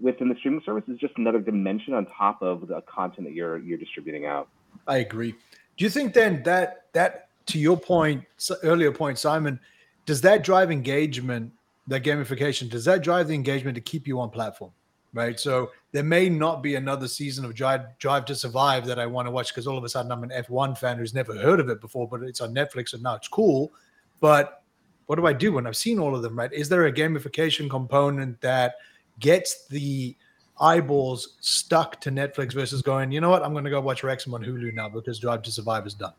[0.00, 3.58] within the streaming service is just another dimension on top of the content that you're
[3.58, 4.48] you're distributing out.
[4.86, 5.32] I agree.
[5.76, 8.24] Do you think then that that to your point
[8.62, 9.60] earlier point simon
[10.06, 11.52] does that drive engagement
[11.86, 14.72] that gamification does that drive the engagement to keep you on platform
[15.14, 15.38] right?
[15.40, 19.26] So there may not be another season of Drive, Drive to Survive that I want
[19.26, 21.70] to watch because all of a sudden I'm an F1 fan who's never heard of
[21.70, 23.72] it before, but it's on Netflix and now it's cool.
[24.20, 24.62] But
[25.06, 26.52] what do I do when I've seen all of them, right?
[26.52, 28.74] Is there a gamification component that
[29.20, 30.16] gets the
[30.60, 34.34] eyeballs stuck to Netflix versus going, you know what, I'm going to go watch Wrexham
[34.34, 36.12] on Hulu now because Drive to Survive is done?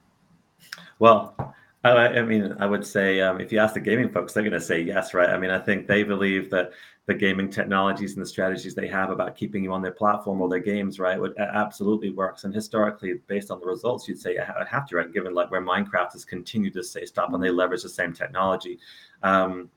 [0.99, 1.35] Well,
[1.83, 4.61] I, mean, I would say um, if you ask the gaming folks, they're going to
[4.61, 5.29] say yes, right?
[5.29, 6.71] I mean, I think they believe that
[7.07, 10.49] the gaming technologies and the strategies they have about keeping you on their platform or
[10.49, 12.45] their games, right, would absolutely works.
[12.45, 15.13] And historically, based on the results, you'd say I have to, right?
[15.13, 18.79] Given like where Minecraft has continued to stay stop and they leverage the same technology.
[19.21, 19.69] Um,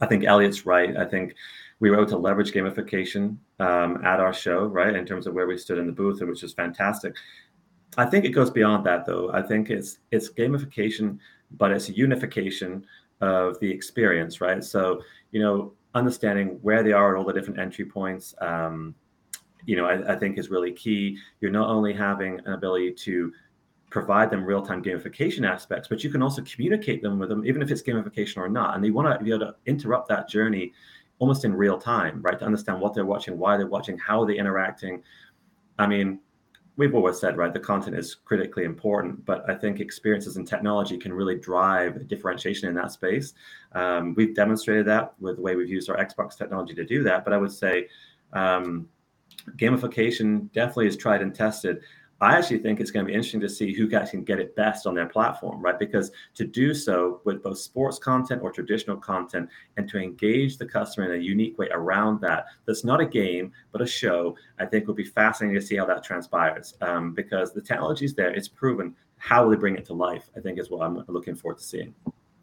[0.00, 0.96] I think Elliot's right.
[0.96, 1.34] I think
[1.80, 5.46] we were able to leverage gamification um, at our show, right, in terms of where
[5.46, 7.14] we stood in the booth, which is fantastic.
[7.96, 9.32] I think it goes beyond that, though.
[9.32, 11.18] I think it's it's gamification,
[11.52, 12.86] but it's a unification
[13.20, 14.62] of the experience, right?
[14.62, 15.02] So
[15.32, 18.94] you know, understanding where they are at all the different entry points, um,
[19.66, 21.18] you know, I, I, think is really key.
[21.40, 23.32] You're not only having an ability to
[23.90, 27.70] provide them real-time gamification aspects, but you can also communicate them with them, even if
[27.70, 28.74] it's gamification or not.
[28.74, 30.72] And they want to be able to interrupt that journey
[31.18, 32.38] almost in real time, right?
[32.38, 35.02] To understand what they're watching, why they're watching, how they're interacting.
[35.78, 36.20] I mean,
[36.80, 40.96] we've always said, right, the content is critically important, but I think experiences and technology
[40.96, 43.34] can really drive differentiation in that space.
[43.72, 47.22] Um, we've demonstrated that with the way we've used our Xbox technology to do that.
[47.22, 47.88] But I would say
[48.32, 48.88] um,
[49.56, 51.82] gamification definitely is tried and tested.
[52.22, 54.86] I actually think it's going to be interesting to see who can get it best
[54.86, 55.78] on their platform, right?
[55.78, 60.66] Because to do so with both sports content or traditional content and to engage the
[60.66, 64.66] customer in a unique way around that, that's not a game, but a show, I
[64.66, 66.74] think will be fascinating to see how that transpires.
[66.82, 68.94] Um, because the technology is there, it's proven.
[69.16, 70.28] How will they bring it to life?
[70.36, 71.94] I think is what I'm looking forward to seeing.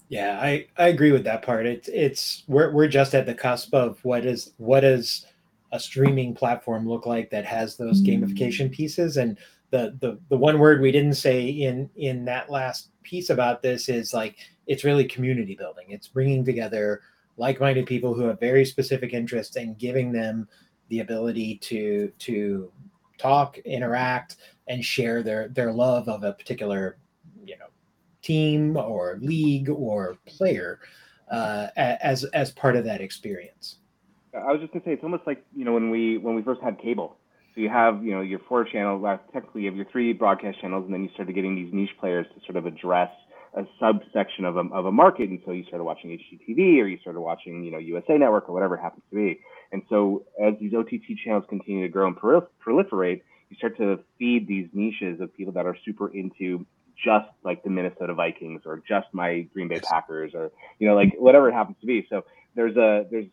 [0.09, 1.65] Yeah, I, I agree with that part.
[1.65, 5.25] It's it's we're we're just at the cusp of what is what is
[5.73, 9.37] a streaming platform look like that has those gamification pieces and
[9.69, 13.89] the the the one word we didn't say in in that last piece about this
[13.89, 15.85] is like it's really community building.
[15.89, 17.01] It's bringing together
[17.37, 20.47] like-minded people who have very specific interests and giving them
[20.89, 22.71] the ability to to
[23.17, 26.97] talk interact and share their their love of a particular
[27.43, 27.67] you know
[28.21, 30.79] team or league or player
[31.31, 33.77] uh, as as part of that experience.
[34.33, 36.61] I was just to say it's almost like you know when we when we first
[36.61, 37.17] had cable
[37.57, 39.03] so you have, you know, your four channels.
[39.03, 41.89] Uh, technically, you have your three broadcast channels, and then you started getting these niche
[41.99, 43.09] players to sort of address
[43.55, 45.29] a subsection of a, of a market.
[45.29, 48.53] And so you started watching HGTV, or you started watching, you know, USA Network, or
[48.53, 49.39] whatever it happens to be.
[49.71, 54.47] And so as these OTT channels continue to grow and proliferate, you start to feed
[54.47, 56.63] these niches of people that are super into
[57.03, 61.13] just like the Minnesota Vikings or just my Green Bay Packers or you know like
[61.17, 62.05] whatever it happens to be.
[62.07, 62.23] So
[62.55, 63.27] there's a there's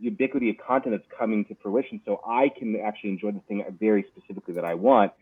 [0.00, 2.00] ubiquity of content that's coming to fruition.
[2.04, 5.12] So I can actually enjoy the thing very specifically that I want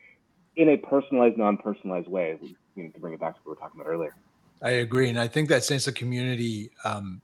[0.57, 2.39] in a personalized, non-personalized way.
[2.77, 4.15] You know, to bring it back to what we were talking about earlier.
[4.63, 7.23] I agree, and I think that sense of community um,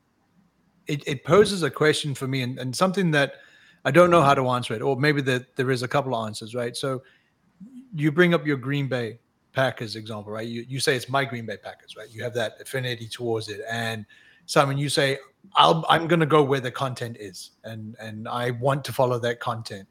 [0.87, 3.35] it, it, poses a question for me, and, and, something that
[3.85, 6.26] I don't know how to answer it, or maybe that there is a couple of
[6.26, 6.76] answers, right?
[6.76, 7.02] So
[7.94, 9.18] you bring up your Green Bay
[9.52, 10.46] Packers example, right?
[10.46, 12.09] You you say it's my Green Bay Packers, right?
[12.11, 14.06] You have that affinity towards it, and
[14.46, 15.18] Simon, you say
[15.54, 19.18] I'll, I'm going to go where the content is, and and I want to follow
[19.20, 19.88] that content.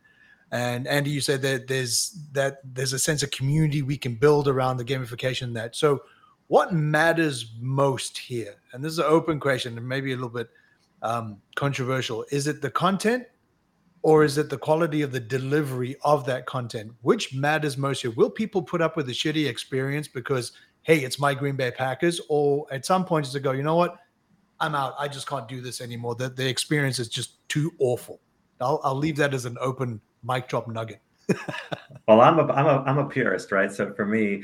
[0.52, 4.48] And Andy, you said that there's that there's a sense of community we can build
[4.48, 5.54] around the gamification.
[5.54, 6.04] That so,
[6.48, 8.56] what matters most here?
[8.74, 10.50] And this is an open question, and maybe a little bit
[11.02, 12.26] um, controversial.
[12.32, 13.26] Is it the content,
[14.02, 16.92] or is it the quality of the delivery of that content?
[17.02, 18.12] Which matters most here?
[18.12, 20.52] Will people put up with a shitty experience because
[20.84, 23.98] hey, it's my Green Bay Packers, or at some point to go, you know what?
[24.60, 24.96] I'm out.
[24.98, 26.16] I just can't do this anymore.
[26.16, 28.20] The, the experience is just too awful.
[28.62, 31.02] I'll, I'll leave that as an open mic drop nugget.
[32.08, 33.72] well, I'm a, I'm a, I'm a purist, right?
[33.72, 34.44] So for me,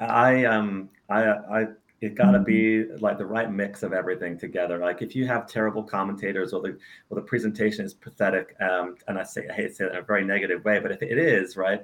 [0.00, 1.66] I, um, I, I,
[2.00, 4.78] it got to be like the right mix of everything together.
[4.78, 6.78] Like if you have terrible commentators or the,
[7.10, 9.98] or the presentation is pathetic, um, and I say, I hate to say it in
[9.98, 11.80] a very negative way, but if it is, right,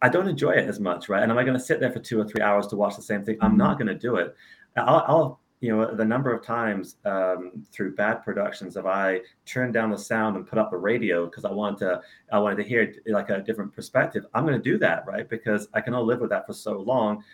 [0.00, 1.22] I don't enjoy it as much, right?
[1.22, 3.02] And am I going to sit there for two or three hours to watch the
[3.02, 3.38] same thing?
[3.40, 4.34] I'm not going to do it.
[4.76, 9.72] I'll, I'll you know the number of times um, through bad productions have I turned
[9.72, 12.64] down the sound and put up the radio because I wanted to I wanted to
[12.64, 14.26] hear like a different perspective.
[14.34, 15.28] I'm going to do that, right?
[15.28, 17.24] Because I can only live with that for so long.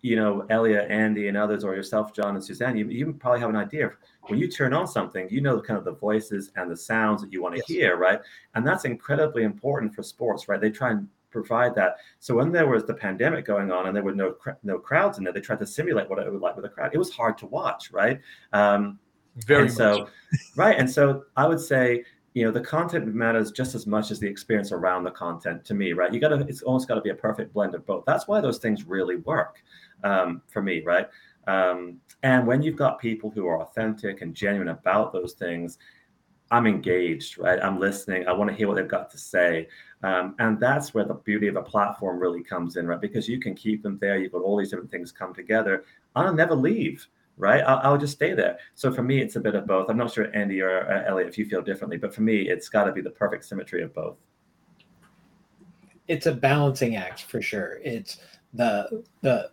[0.00, 3.50] You know, Elliot, Andy, and others, or yourself, John and Suzanne, you, you probably have
[3.50, 3.90] an idea.
[4.28, 7.32] When you turn on something, you know kind of the voices and the sounds that
[7.32, 7.68] you want to yes.
[7.68, 8.20] hear, right?
[8.54, 10.60] And that's incredibly important for sports, right?
[10.60, 11.08] They try and
[11.40, 11.96] provide that.
[12.18, 15.24] So when there was the pandemic going on and there were no no crowds in
[15.24, 16.90] there, they tried to simulate what it would like with a crowd.
[16.94, 18.20] It was hard to watch, right?
[18.52, 18.98] Um,
[19.46, 19.72] Very much.
[19.72, 20.08] so,
[20.56, 20.78] right.
[20.78, 24.28] And so I would say, you know, the content matters just as much as the
[24.28, 26.12] experience around the content to me, right?
[26.12, 28.04] You got to, it's almost got to be a perfect blend of both.
[28.06, 29.62] That's why those things really work
[30.04, 31.08] um, for me, right?
[31.46, 35.78] Um, and when you've got people who are authentic and genuine about those things,
[36.50, 37.58] I'm engaged, right?
[37.62, 38.26] I'm listening.
[38.26, 39.68] I want to hear what they've got to say.
[40.02, 43.00] Um, and that's where the beauty of a platform really comes in, right?
[43.00, 44.18] Because you can keep them there.
[44.18, 45.84] You've got all these different things come together.
[46.14, 47.06] I'll never leave,
[47.36, 47.62] right?
[47.62, 48.58] I'll, I'll just stay there.
[48.74, 49.90] So for me, it's a bit of both.
[49.90, 52.68] I'm not sure, Andy or uh, Elliot, if you feel differently, but for me, it's
[52.68, 54.16] got to be the perfect symmetry of both.
[56.06, 57.80] It's a balancing act for sure.
[57.84, 58.18] It's
[58.54, 59.50] the the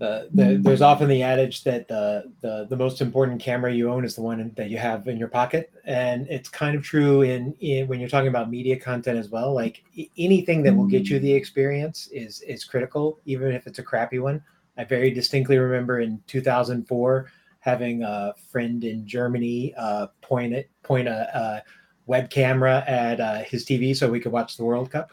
[0.00, 4.02] the, the, there's often the adage that the, the the most important camera you own
[4.02, 7.54] is the one that you have in your pocket, and it's kind of true in,
[7.60, 9.54] in when you're talking about media content as well.
[9.54, 9.84] Like
[10.16, 14.18] anything that will get you the experience is is critical, even if it's a crappy
[14.18, 14.42] one.
[14.78, 21.08] I very distinctly remember in 2004 having a friend in Germany uh, point it point
[21.08, 21.62] a, a
[22.06, 25.10] web camera at uh, his TV so we could watch the World Cup,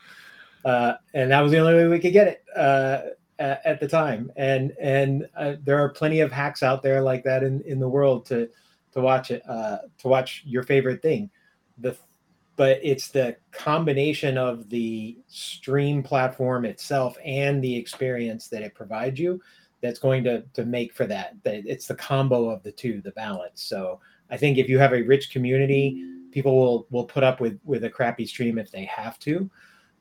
[0.63, 3.01] uh, and that was the only way we could get it uh,
[3.39, 4.31] at, at the time.
[4.35, 7.89] And and uh, there are plenty of hacks out there like that in, in the
[7.89, 8.49] world to
[8.93, 11.29] to watch it uh, to watch your favorite thing.
[11.79, 11.95] The
[12.55, 19.19] but it's the combination of the stream platform itself and the experience that it provides
[19.19, 19.39] you
[19.81, 21.35] that's going to to make for that.
[21.43, 23.61] That it's the combo of the two, the balance.
[23.63, 27.59] So I think if you have a rich community, people will will put up with
[27.63, 29.49] with a crappy stream if they have to.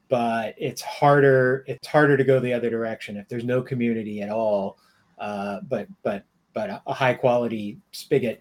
[0.09, 1.65] But it's harder.
[1.67, 4.79] It's harder to go the other direction if there's no community at all.
[5.19, 8.41] Uh, but but but a high quality spigot,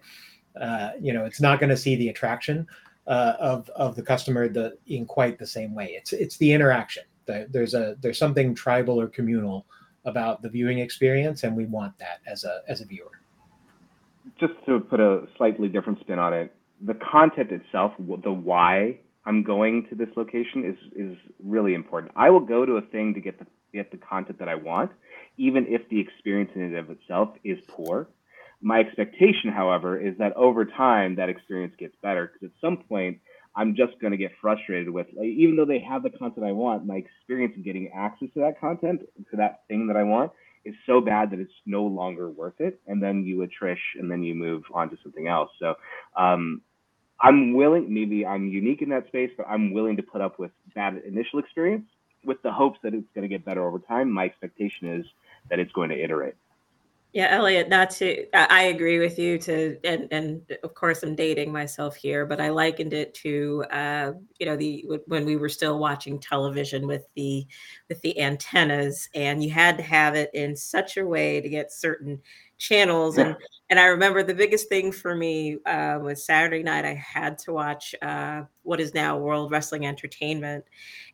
[0.60, 2.66] uh, you know, it's not going to see the attraction
[3.06, 5.86] uh, of of the customer the in quite the same way.
[5.90, 7.04] It's it's the interaction.
[7.26, 9.66] There's a there's something tribal or communal
[10.04, 13.10] about the viewing experience, and we want that as a as a viewer.
[14.38, 19.42] Just to put a slightly different spin on it, the content itself, the why I'm
[19.42, 22.12] going to this location is is really important.
[22.16, 24.92] I will go to a thing to get the get the content that I want,
[25.36, 28.08] even if the experience in and of itself is poor.
[28.62, 33.18] My expectation, however, is that over time that experience gets better because at some point
[33.54, 36.52] I'm just going to get frustrated with, like, even though they have the content I
[36.52, 39.00] want, my experience in getting access to that content,
[39.30, 40.32] to that thing that I want,
[40.64, 42.80] is so bad that it's no longer worth it.
[42.86, 45.50] And then you attrish and then you move on to something else.
[45.58, 45.74] So
[46.16, 46.60] um,
[47.20, 50.50] I'm willing, maybe I'm unique in that space, but I'm willing to put up with
[50.74, 51.86] bad initial experience
[52.24, 54.10] with the hopes that it's going to get better over time.
[54.10, 55.06] My expectation is
[55.48, 56.34] that it's going to iterate.
[57.16, 61.50] Yeah, Elliot, not to I agree with you to and and of course I'm dating
[61.50, 65.78] myself here, but I likened it to uh, you know, the when we were still
[65.78, 67.46] watching television with the
[67.88, 71.72] with the antennas and you had to have it in such a way to get
[71.72, 72.20] certain
[72.58, 73.34] channels and
[73.70, 77.52] and I remember the biggest thing for me uh, was Saturday night I had to
[77.54, 80.66] watch uh, what is now World Wrestling Entertainment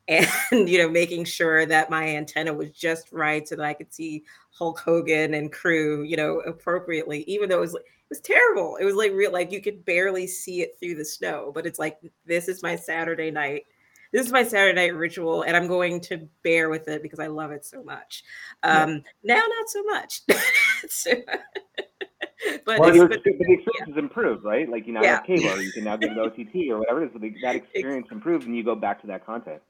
[0.08, 3.92] and you know making sure that my antenna was just right so that I could
[3.92, 8.76] see Hulk Hogan and crew, you know, appropriately, even though it was it was terrible.
[8.76, 11.52] It was like real, like you could barely see it through the snow.
[11.54, 13.64] But it's like this is my Saturday night.
[14.12, 17.28] This is my Saturday night ritual, and I'm going to bear with it because I
[17.28, 18.24] love it so much.
[18.62, 19.36] Um, yeah.
[19.36, 20.20] Now, not so much.
[20.90, 21.12] so,
[22.66, 23.92] but, well, but, but, the experience yeah.
[23.92, 24.68] is improved, right?
[24.68, 25.14] Like you now yeah.
[25.16, 27.12] have cable, or you can now get an OTT or whatever it is.
[27.14, 29.62] So that experience improves, and you go back to that content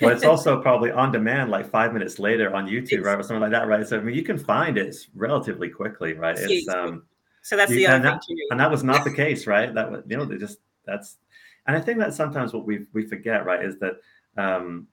[0.00, 3.40] well, it's also probably on demand, like five minutes later on YouTube, right, or something
[3.40, 3.86] like that, right?
[3.86, 6.36] So I mean, you can find it relatively quickly, right?
[6.38, 7.04] It's um,
[7.42, 9.74] so that's the other and thing that, and that was not the case, right?
[9.74, 11.18] That was, you know, they just that's,
[11.66, 14.00] and I think that sometimes what we we forget, right, is that
[14.36, 14.86] um,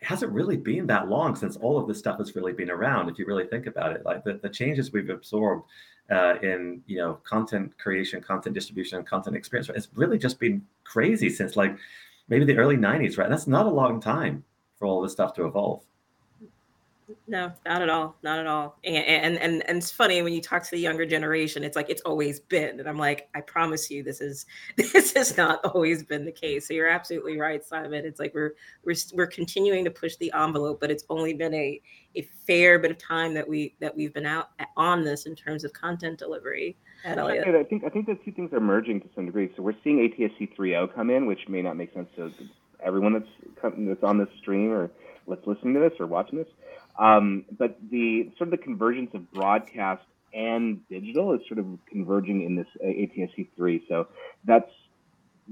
[0.00, 3.08] it hasn't really been that long since all of this stuff has really been around.
[3.08, 5.64] If you really think about it, like the, the changes we've absorbed
[6.10, 9.78] uh, in you know content creation, content distribution, content experience, right?
[9.78, 11.76] it's really just been crazy since like
[12.28, 13.28] maybe the early 90s, right?
[13.28, 14.44] That's not a long time
[14.78, 15.82] for all this stuff to evolve.
[17.26, 18.16] No, not at all.
[18.22, 18.78] Not at all.
[18.84, 22.02] And, and and it's funny when you talk to the younger generation, it's like it's
[22.02, 22.80] always been.
[22.80, 24.46] And I'm like, I promise you, this is
[24.76, 26.66] this has not always been the case.
[26.66, 28.06] So you're absolutely right, Simon.
[28.06, 28.54] It's like we're
[28.84, 31.80] we're we're continuing to push the envelope, but it's only been a
[32.16, 35.64] a fair bit of time that we that we've been out on this in terms
[35.64, 36.76] of content delivery.
[37.60, 39.50] I think I think the two things are merging to some degree.
[39.56, 42.32] So we're seeing ATSC 3.0 come in, which may not make sense to
[42.84, 44.90] everyone that's that's on this stream or
[45.28, 46.48] that's listening to this or watching this.
[46.98, 50.02] Um, but the sort of the convergence of broadcast
[50.32, 53.84] and digital is sort of converging in this ATSC 3.
[53.88, 54.08] So
[54.44, 54.70] that's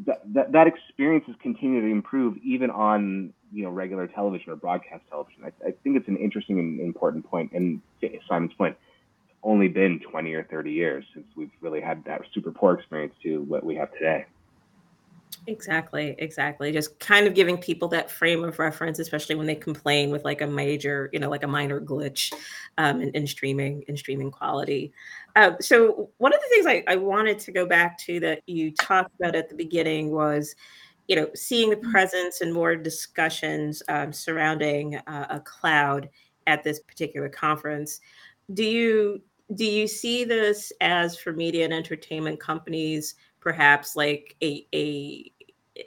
[0.06, 4.56] that, that, that experience is continuing to improve even on you know regular television or
[4.56, 5.44] broadcast television.
[5.44, 7.52] I, I think it's an interesting and important point.
[7.52, 7.80] And
[8.28, 8.76] Simon's point,
[9.42, 13.42] only been 20 or 30 years since we've really had that super poor experience to
[13.42, 14.26] what we have today.
[15.48, 16.70] Exactly, exactly.
[16.70, 20.40] Just kind of giving people that frame of reference, especially when they complain with like
[20.40, 22.32] a major, you know, like a minor glitch
[22.78, 24.92] um, in, in streaming in streaming quality.
[25.34, 28.70] Uh, so one of the things I, I wanted to go back to that you
[28.72, 30.54] talked about at the beginning was,
[31.08, 36.08] you know, seeing the presence and more discussions um, surrounding uh, a cloud
[36.46, 38.00] at this particular conference.
[38.54, 39.22] Do you
[39.54, 45.32] do you see this as for media and entertainment companies perhaps like a, a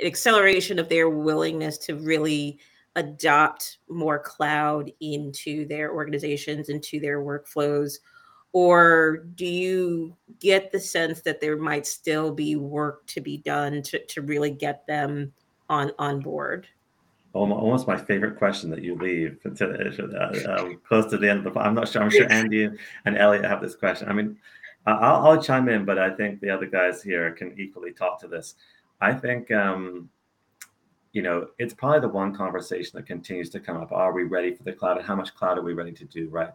[0.03, 2.59] acceleration of their willingness to really
[2.95, 7.99] adopt more cloud into their organizations into their workflows?
[8.51, 13.81] Or do you get the sense that there might still be work to be done
[13.83, 15.33] to, to really get them
[15.69, 16.67] on on board
[17.35, 21.53] almost my favorite question that you leave to, uh, uh, close to the end of
[21.53, 21.59] the.
[21.59, 22.01] I'm not sure.
[22.01, 22.69] I'm sure Andy
[23.05, 24.07] and Elliot have this question.
[24.07, 24.37] I mean,
[24.85, 28.27] I'll, I'll, chime in, but I think the other guys here can equally talk to
[28.27, 28.55] this.
[29.01, 30.09] I think, um,
[31.11, 33.91] you know, it's probably the one conversation that continues to come up.
[33.91, 36.29] Are we ready for the cloud, and how much cloud are we ready to do?
[36.29, 36.51] Right.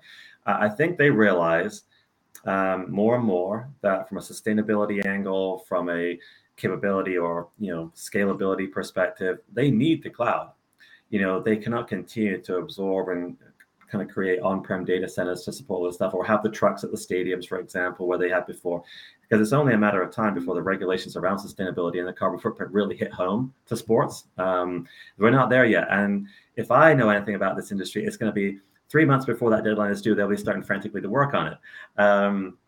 [0.47, 1.83] Uh, I think they realize
[2.45, 6.18] um, more and more that from a sustainability angle, from a
[6.57, 10.53] capability or you know scalability perspective, they need the cloud.
[11.11, 13.36] You know, they cannot continue to absorb and
[13.90, 16.84] kind of create on-prem data centers to support all this stuff, or have the trucks
[16.84, 18.82] at the stadiums, for example, where they had before.
[19.22, 22.38] Because it's only a matter of time before the regulations around sustainability and the carbon
[22.38, 24.26] footprint really hit home to sports.
[24.38, 24.86] Um,
[25.18, 28.34] we're not there yet, and if I know anything about this industry, it's going to
[28.34, 30.14] be three months before that deadline is due.
[30.14, 31.58] They'll be starting frantically to work on it.
[32.00, 32.58] Um,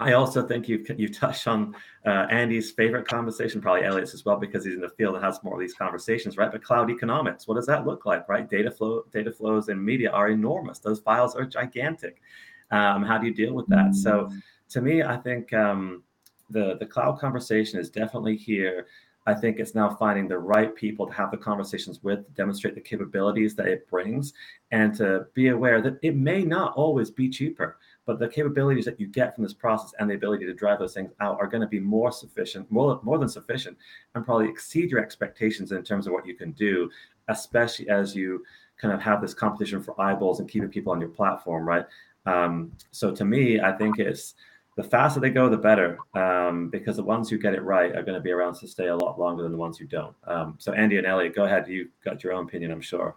[0.00, 1.74] I also think you've you touched on
[2.06, 5.42] uh, Andy's favorite conversation, probably Elliot's as well, because he's in the field and has
[5.42, 6.52] more of these conversations, right?
[6.52, 8.48] But cloud economics, what does that look like, right?
[8.48, 10.78] Data flow, data flows in media are enormous.
[10.78, 12.22] Those files are gigantic.
[12.70, 13.94] Um, how do you deal with that?
[13.94, 14.30] So,
[14.70, 16.02] to me, I think um,
[16.50, 18.86] the the cloud conversation is definitely here.
[19.26, 22.74] I think it's now finding the right people to have the conversations with, to demonstrate
[22.74, 24.32] the capabilities that it brings,
[24.70, 27.78] and to be aware that it may not always be cheaper
[28.08, 30.94] but the capabilities that you get from this process and the ability to drive those
[30.94, 33.76] things out are going to be more sufficient, more, more than sufficient,
[34.14, 36.90] and probably exceed your expectations in terms of what you can do,
[37.28, 38.42] especially as you
[38.78, 41.84] kind of have this competition for eyeballs and keeping people on your platform, right?
[42.24, 44.36] Um, so to me, I think it's
[44.76, 48.02] the faster they go, the better, um, because the ones who get it right are
[48.02, 50.16] going to be around to stay a lot longer than the ones who don't.
[50.26, 51.68] Um, so Andy and Elliot, go ahead.
[51.68, 53.16] You got your own opinion, I'm sure.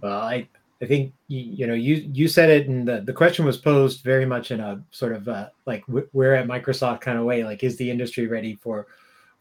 [0.00, 0.46] Well, I
[0.82, 4.02] I think you, you know you you said it, and the, the question was posed
[4.02, 7.44] very much in a sort of uh, like we're at Microsoft kind of way.
[7.44, 8.86] Like, is the industry ready for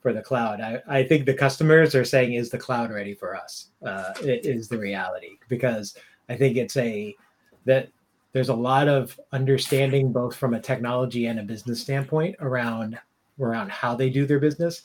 [0.01, 0.59] for the cloud?
[0.59, 3.69] I, I think the customers are saying, is the cloud ready for us?
[3.85, 5.95] Uh, is the reality because
[6.27, 7.15] I think it's a
[7.65, 7.89] that
[8.33, 12.99] there's a lot of understanding both from a technology and a business standpoint around
[13.39, 14.83] around how they do their business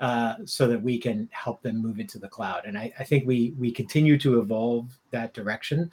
[0.00, 2.66] uh, so that we can help them move into the cloud.
[2.66, 5.90] And I, I, think we we continue to evolve that direction,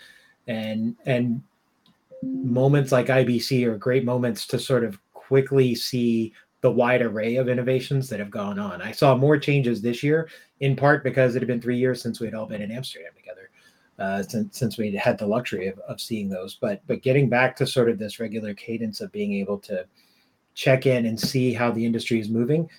[0.48, 1.42] and and
[2.22, 7.50] moments like IBC are great moments to sort of quickly see the wide array of
[7.50, 8.82] innovations that have gone on.
[8.82, 10.30] I saw more changes this year,
[10.60, 13.12] in part because it had been three years since we had all been in Amsterdam
[13.16, 13.50] together.
[14.00, 17.56] Uh, since since we had the luxury of, of seeing those, but but getting back
[17.56, 19.86] to sort of this regular cadence of being able to
[20.56, 22.70] check in and see how the industry is moving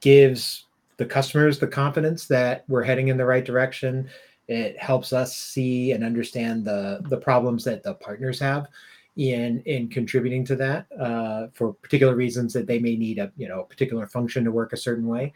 [0.00, 4.08] gives the customers the confidence that we're heading in the right direction.
[4.48, 8.68] It helps us see and understand the the problems that the partners have
[9.16, 13.48] in in contributing to that uh, for particular reasons that they may need a you
[13.48, 15.32] know a particular function to work a certain way.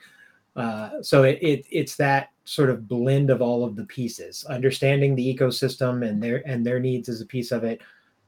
[0.57, 5.15] Uh, so it, it it's that sort of blend of all of the pieces, understanding
[5.15, 7.81] the ecosystem and their and their needs as a piece of it,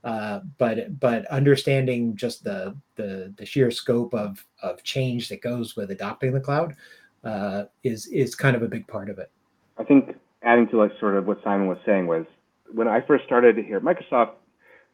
[0.07, 5.75] uh, but but understanding just the, the the sheer scope of of change that goes
[5.75, 6.77] with adopting the cloud
[7.25, 9.33] uh, is is kind of a big part of it.
[9.79, 12.25] I think adding to like sort of what Simon was saying was
[12.73, 14.35] when I first started here at Microsoft,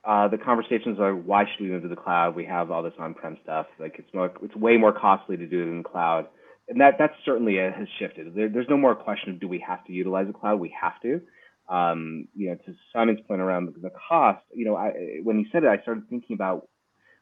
[0.07, 2.35] uh, the conversations are why should we move to the cloud?
[2.35, 3.67] We have all this on-prem stuff.
[3.79, 6.27] Like it's more, it's way more costly to do it in the cloud,
[6.71, 8.35] and that that certainly has shifted.
[8.35, 10.59] There, there's no more question of do we have to utilize the cloud?
[10.59, 11.21] We have to.
[11.69, 15.65] Um, you know, to Simon's point around the, cost, you know, I, when he said
[15.65, 16.69] it, I started thinking about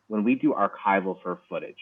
[0.08, 1.78] when we do archival for footage,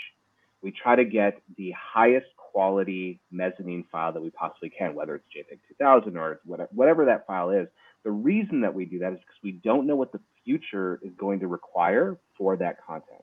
[0.63, 5.25] we try to get the highest quality mezzanine file that we possibly can, whether it's
[5.35, 7.69] JPEG 2000 or whatever, whatever that file is.
[8.05, 11.13] The reason that we do that is because we don't know what the future is
[11.17, 13.23] going to require for that content.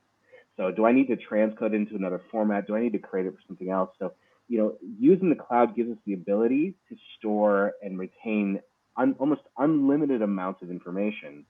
[0.58, 2.68] So do I need to transcode into another format?
[2.68, 3.90] Do I need to create it for something else?
[4.00, 4.14] So,
[4.48, 8.62] you know, using the cloud gives us the ability to store and retain
[8.98, 11.46] un, almost unlimited amounts of information,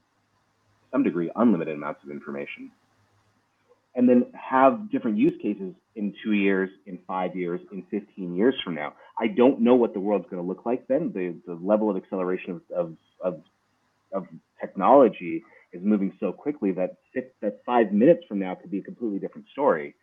[0.91, 2.71] some degree unlimited amounts of information,
[3.95, 8.53] and then have different use cases in two years, in five years, in 15 years
[8.63, 8.93] from now.
[9.19, 11.11] I don't know what the world's going to look like then.
[11.13, 13.41] The, the level of acceleration of, of, of,
[14.11, 14.27] of
[14.59, 18.83] technology is moving so quickly that six, that five minutes from now could be a
[18.83, 19.95] completely different story.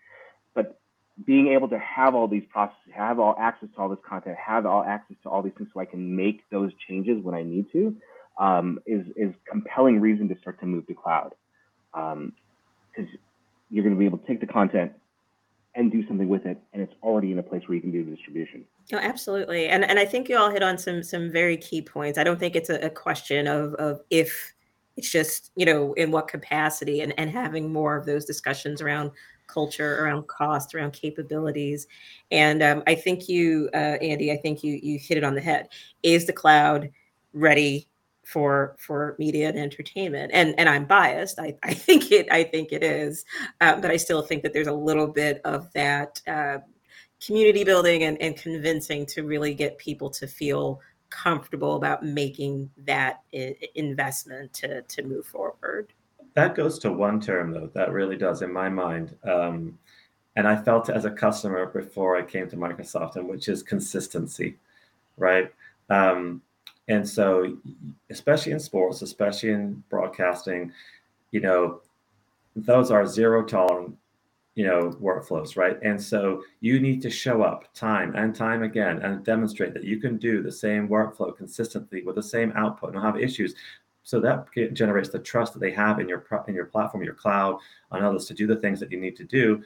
[0.55, 0.78] But
[1.24, 4.66] being able to have all these processes, have all access to all this content, have
[4.66, 7.70] all access to all these things so I can make those changes when I need
[7.72, 7.94] to,
[8.38, 11.34] um, is is compelling reason to start to move to cloud.
[11.92, 13.18] Because um,
[13.70, 14.92] you're going to be able to take the content
[15.74, 18.04] and do something with it, and it's already in a place where you can do
[18.04, 18.64] the distribution.
[18.92, 22.18] Oh, absolutely, and and I think you all hit on some some very key points.
[22.18, 24.54] I don't think it's a, a question of of if
[24.96, 29.10] it's just you know in what capacity and and having more of those discussions around
[29.47, 31.86] culture, around cost, around capabilities.
[32.30, 35.40] And um, I think you, uh, Andy, I think you you hit it on the
[35.40, 35.68] head.
[36.03, 36.90] Is the cloud
[37.32, 37.88] ready
[38.24, 40.30] for for media and entertainment?
[40.34, 41.38] And and I'm biased.
[41.38, 43.24] I, I think it I think it is,
[43.61, 46.59] uh, but I still think that there's a little bit of that uh,
[47.24, 50.80] community building and, and convincing to really get people to feel
[51.11, 55.91] comfortable about making that I- investment to to move forward
[56.35, 59.78] that goes to one term though that really does in my mind um,
[60.37, 63.62] and I felt it as a customer before I came to Microsoft, and which is
[63.62, 64.57] consistency,
[65.16, 65.53] right?
[65.91, 66.41] Um,
[66.89, 67.57] and so,
[68.11, 70.72] especially in sports, especially in broadcasting,
[71.30, 71.80] you know,
[72.57, 73.97] those are zero tolerance,
[74.55, 75.78] you know, workflows, right?
[75.83, 79.99] And so you need to show up time and time again and demonstrate that you
[79.99, 83.55] can do the same workflow consistently with the same output and have issues.
[84.05, 87.59] So that generates the trust that they have in your in your platform, your cloud,
[87.90, 89.62] on others to do the things that you need to do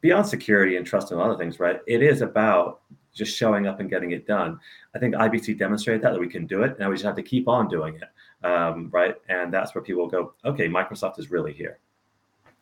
[0.00, 1.80] beyond security and trust and other things, right?
[1.86, 2.80] It is about
[3.14, 4.60] just showing up and getting it done.
[4.94, 6.78] I think IBC demonstrated that, that we can do it.
[6.78, 9.16] Now we just have to keep on doing it, um, right?
[9.28, 11.78] And that's where people go, okay, Microsoft is really here.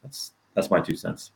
[0.03, 1.33] That's that's my two cents.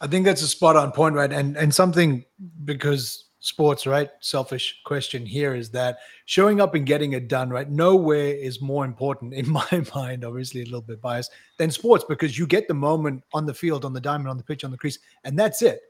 [0.00, 1.32] I think that's a spot on point, right?
[1.32, 2.24] And and something
[2.64, 4.10] because sports, right?
[4.20, 7.70] Selfish question here is that showing up and getting it done, right?
[7.70, 12.38] Nowhere is more important in my mind, obviously a little bit biased, than sports because
[12.38, 14.78] you get the moment on the field, on the diamond, on the pitch, on the
[14.78, 15.80] crease, and that's it.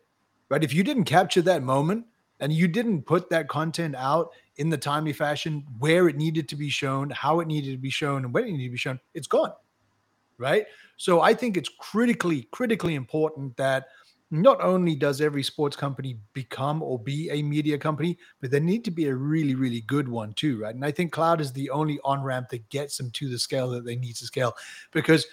[0.51, 0.65] Right.
[0.65, 2.07] If you didn't capture that moment,
[2.41, 6.57] and you didn't put that content out in the timely fashion where it needed to
[6.57, 9.01] be shown, how it needed to be shown, and when it needed to be shown,
[9.15, 9.53] it's gone.
[10.39, 10.67] Right.
[10.97, 13.87] So I think it's critically, critically important that
[14.31, 18.85] not only does every sports company become or be a media company, but they need
[18.85, 20.75] to be a really, really good one too, right?
[20.75, 23.71] And I think cloud is the only on ramp that gets them to the scale
[23.71, 24.55] that they need to scale
[24.93, 25.27] because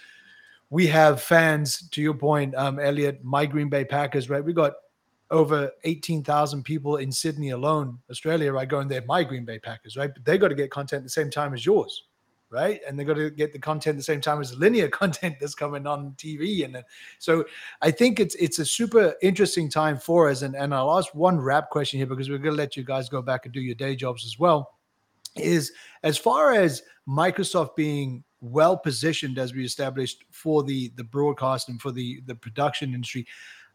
[0.69, 4.43] we have fans, to your point, um, Elliot, my Green Bay Packers, right?
[4.43, 4.73] We got
[5.29, 8.67] over 18,000 people in Sydney alone, Australia, right?
[8.67, 10.11] Going there, my Green Bay Packers, right?
[10.13, 12.03] But they got to get content at the same time as yours,
[12.49, 12.79] right?
[12.87, 15.87] And they got to get the content the same time as linear content that's coming
[15.87, 16.65] on TV.
[16.65, 16.83] And
[17.19, 17.45] so
[17.81, 20.41] I think it's it's a super interesting time for us.
[20.41, 23.09] And, and I'll ask one wrap question here because we're going to let you guys
[23.09, 24.73] go back and do your day jobs as well.
[25.35, 25.73] Is
[26.03, 31.81] as far as Microsoft being well positioned as we established for the the broadcast and
[31.81, 33.25] for the the production industry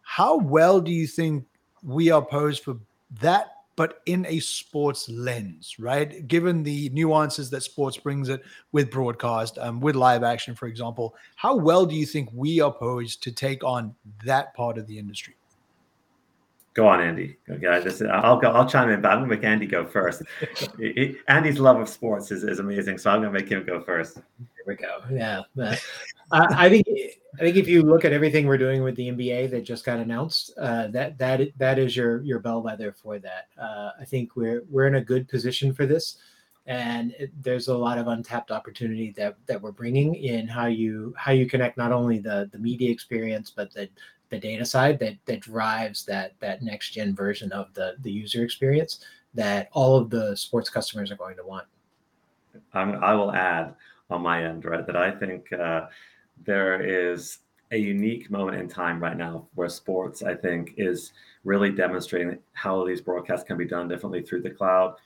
[0.02, 1.44] how well do you think
[1.82, 2.76] we are posed for
[3.20, 6.28] that, but in a sports lens, right?
[6.28, 11.14] Given the nuances that sports brings it with broadcast, um, with live action, for example,
[11.36, 14.98] how well do you think we are posed to take on that part of the
[14.98, 15.34] industry?
[16.80, 17.36] Go on, Andy.
[17.60, 18.00] guys.
[18.00, 18.52] I'll go.
[18.52, 20.22] I'll chime in, but I'm to make Andy go first.
[21.28, 24.14] Andy's love of sports is, is amazing, so I'm going to make him go first.
[24.14, 25.00] Here we go.
[25.12, 25.42] Yeah,
[26.32, 29.62] I think I think if you look at everything we're doing with the NBA that
[29.62, 33.48] just got announced, uh, that that that is your your bellwether for that.
[33.60, 36.16] Uh, I think we're we're in a good position for this,
[36.64, 41.12] and it, there's a lot of untapped opportunity that that we're bringing in how you
[41.18, 43.86] how you connect not only the the media experience but the
[44.30, 48.42] the data side that that drives that that next gen version of the the user
[48.44, 49.04] experience
[49.34, 51.66] that all of the sports customers are going to want.
[52.72, 53.74] I'm, i will add
[54.10, 55.52] on my end, right, that I think.
[55.52, 55.86] Uh,
[56.44, 57.38] there is
[57.72, 61.12] a unique moment in time right now where sports, I think, is
[61.44, 64.96] really demonstrating how these broadcasts can be done differently through the cloud.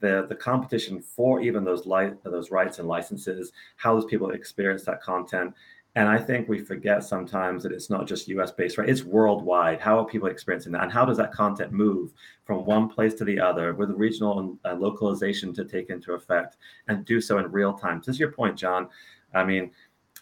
[0.00, 4.84] The the competition for even those light those rights and licenses, how those people experience
[4.84, 5.54] that content.
[5.94, 8.88] And I think we forget sometimes that it's not just US based, right?
[8.88, 9.78] It's worldwide.
[9.78, 10.82] How are people experiencing that?
[10.82, 12.12] And how does that content move
[12.44, 16.56] from one place to the other with regional and uh, localization to take into effect
[16.88, 18.00] and do so in real time?
[18.02, 18.88] To your point, John,
[19.34, 19.70] I mean,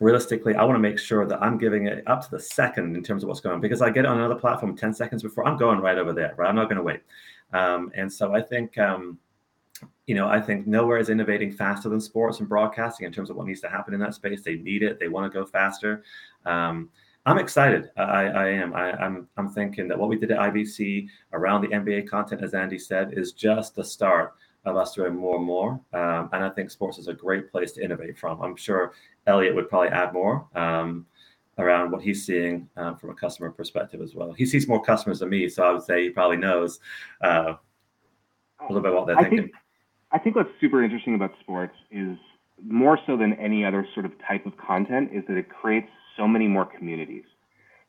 [0.00, 3.04] realistically, I want to make sure that I'm giving it up to the second in
[3.04, 5.56] terms of what's going on because I get on another platform 10 seconds before I'm
[5.56, 6.48] going right over there, right?
[6.48, 7.00] I'm not going to wait.
[7.52, 9.18] Um, and so I think, um,
[10.10, 13.36] you know, I think nowhere is innovating faster than sports and broadcasting in terms of
[13.36, 14.42] what needs to happen in that space.
[14.42, 14.98] They need it.
[14.98, 16.02] They want to go faster.
[16.44, 16.90] Um,
[17.26, 17.90] I'm excited.
[17.96, 18.74] I, I am.
[18.74, 22.42] I, am I'm, I'm thinking that what we did at IBC around the NBA content,
[22.42, 24.34] as Andy said, is just the start
[24.64, 25.80] of us doing more and more.
[25.92, 28.42] Um, and I think sports is a great place to innovate from.
[28.42, 28.94] I'm sure
[29.28, 31.06] Elliot would probably add more um,
[31.56, 34.32] around what he's seeing um, from a customer perspective as well.
[34.32, 36.80] He sees more customers than me, so I would say he probably knows
[37.22, 37.54] uh,
[38.58, 39.42] a little bit what they're I thinking.
[39.42, 39.54] Think,
[40.12, 42.16] I think what's super interesting about sports is
[42.62, 46.26] more so than any other sort of type of content is that it creates so
[46.26, 47.24] many more communities,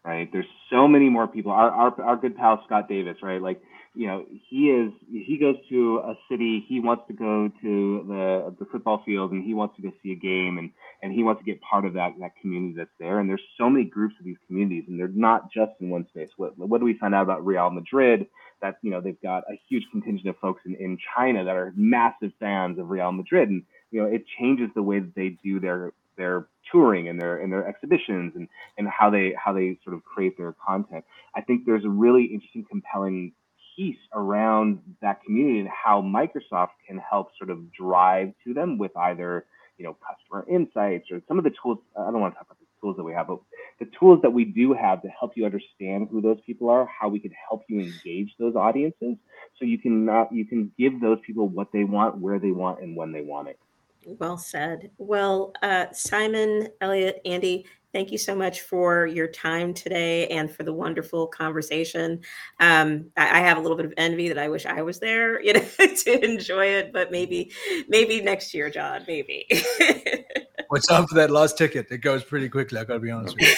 [0.05, 0.29] right?
[0.31, 1.51] There's so many more people.
[1.51, 3.41] Our, our, our good pal Scott Davis, right?
[3.41, 3.61] Like
[3.93, 8.55] you know, he is he goes to a city, he wants to go to the
[8.57, 10.71] the football field and he wants to go see a game and
[11.03, 13.19] and he wants to get part of that that community that's there.
[13.19, 16.29] And there's so many groups of these communities and they're not just in one space.
[16.37, 18.27] What what do we find out about Real Madrid?
[18.61, 21.73] That you know, they've got a huge contingent of folks in, in China that are
[21.75, 23.49] massive fans of Real Madrid.
[23.49, 27.37] And you know, it changes the way that they do their their touring and their
[27.37, 31.03] and their exhibitions and and how they how they sort of create their content.
[31.35, 33.33] I think there's a really interesting, compelling
[33.75, 38.95] piece around that community and how Microsoft can help sort of drive to them with
[38.95, 39.45] either
[39.77, 41.79] you know customer insights or some of the tools.
[41.97, 43.39] I don't want to talk about the tools that we have, but
[43.79, 47.09] the tools that we do have to help you understand who those people are, how
[47.09, 49.15] we can help you engage those audiences,
[49.57, 52.81] so you can not, you can give those people what they want, where they want,
[52.81, 53.59] and when they want it.
[54.05, 54.91] Well said.
[54.97, 60.63] Well, uh, Simon, Elliot, Andy, thank you so much for your time today and for
[60.63, 62.21] the wonderful conversation.
[62.59, 65.41] Um, I, I, have a little bit of envy that I wish I was there,
[65.41, 67.51] you know, to enjoy it, but maybe,
[67.87, 69.45] maybe next year, John, maybe.
[70.69, 71.87] What's up for that last ticket?
[71.91, 72.79] It goes pretty quickly.
[72.79, 73.49] I got to be honest with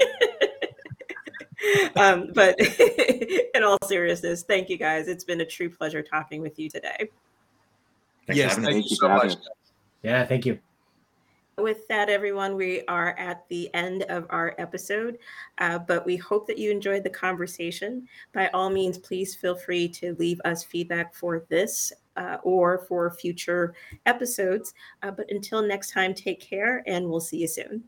[0.00, 1.96] you.
[1.96, 2.56] um, but
[3.54, 5.08] in all seriousness, thank you guys.
[5.08, 7.08] It's been a true pleasure talking with you today.
[8.26, 9.34] Thanks yes, thank, thank you so much.
[10.02, 10.60] Yeah, thank you.
[11.58, 15.18] With that, everyone, we are at the end of our episode,
[15.58, 18.08] uh, but we hope that you enjoyed the conversation.
[18.32, 23.10] By all means, please feel free to leave us feedback for this uh, or for
[23.10, 23.74] future
[24.06, 24.72] episodes.
[25.02, 27.84] Uh, but until next time, take care and we'll see you soon.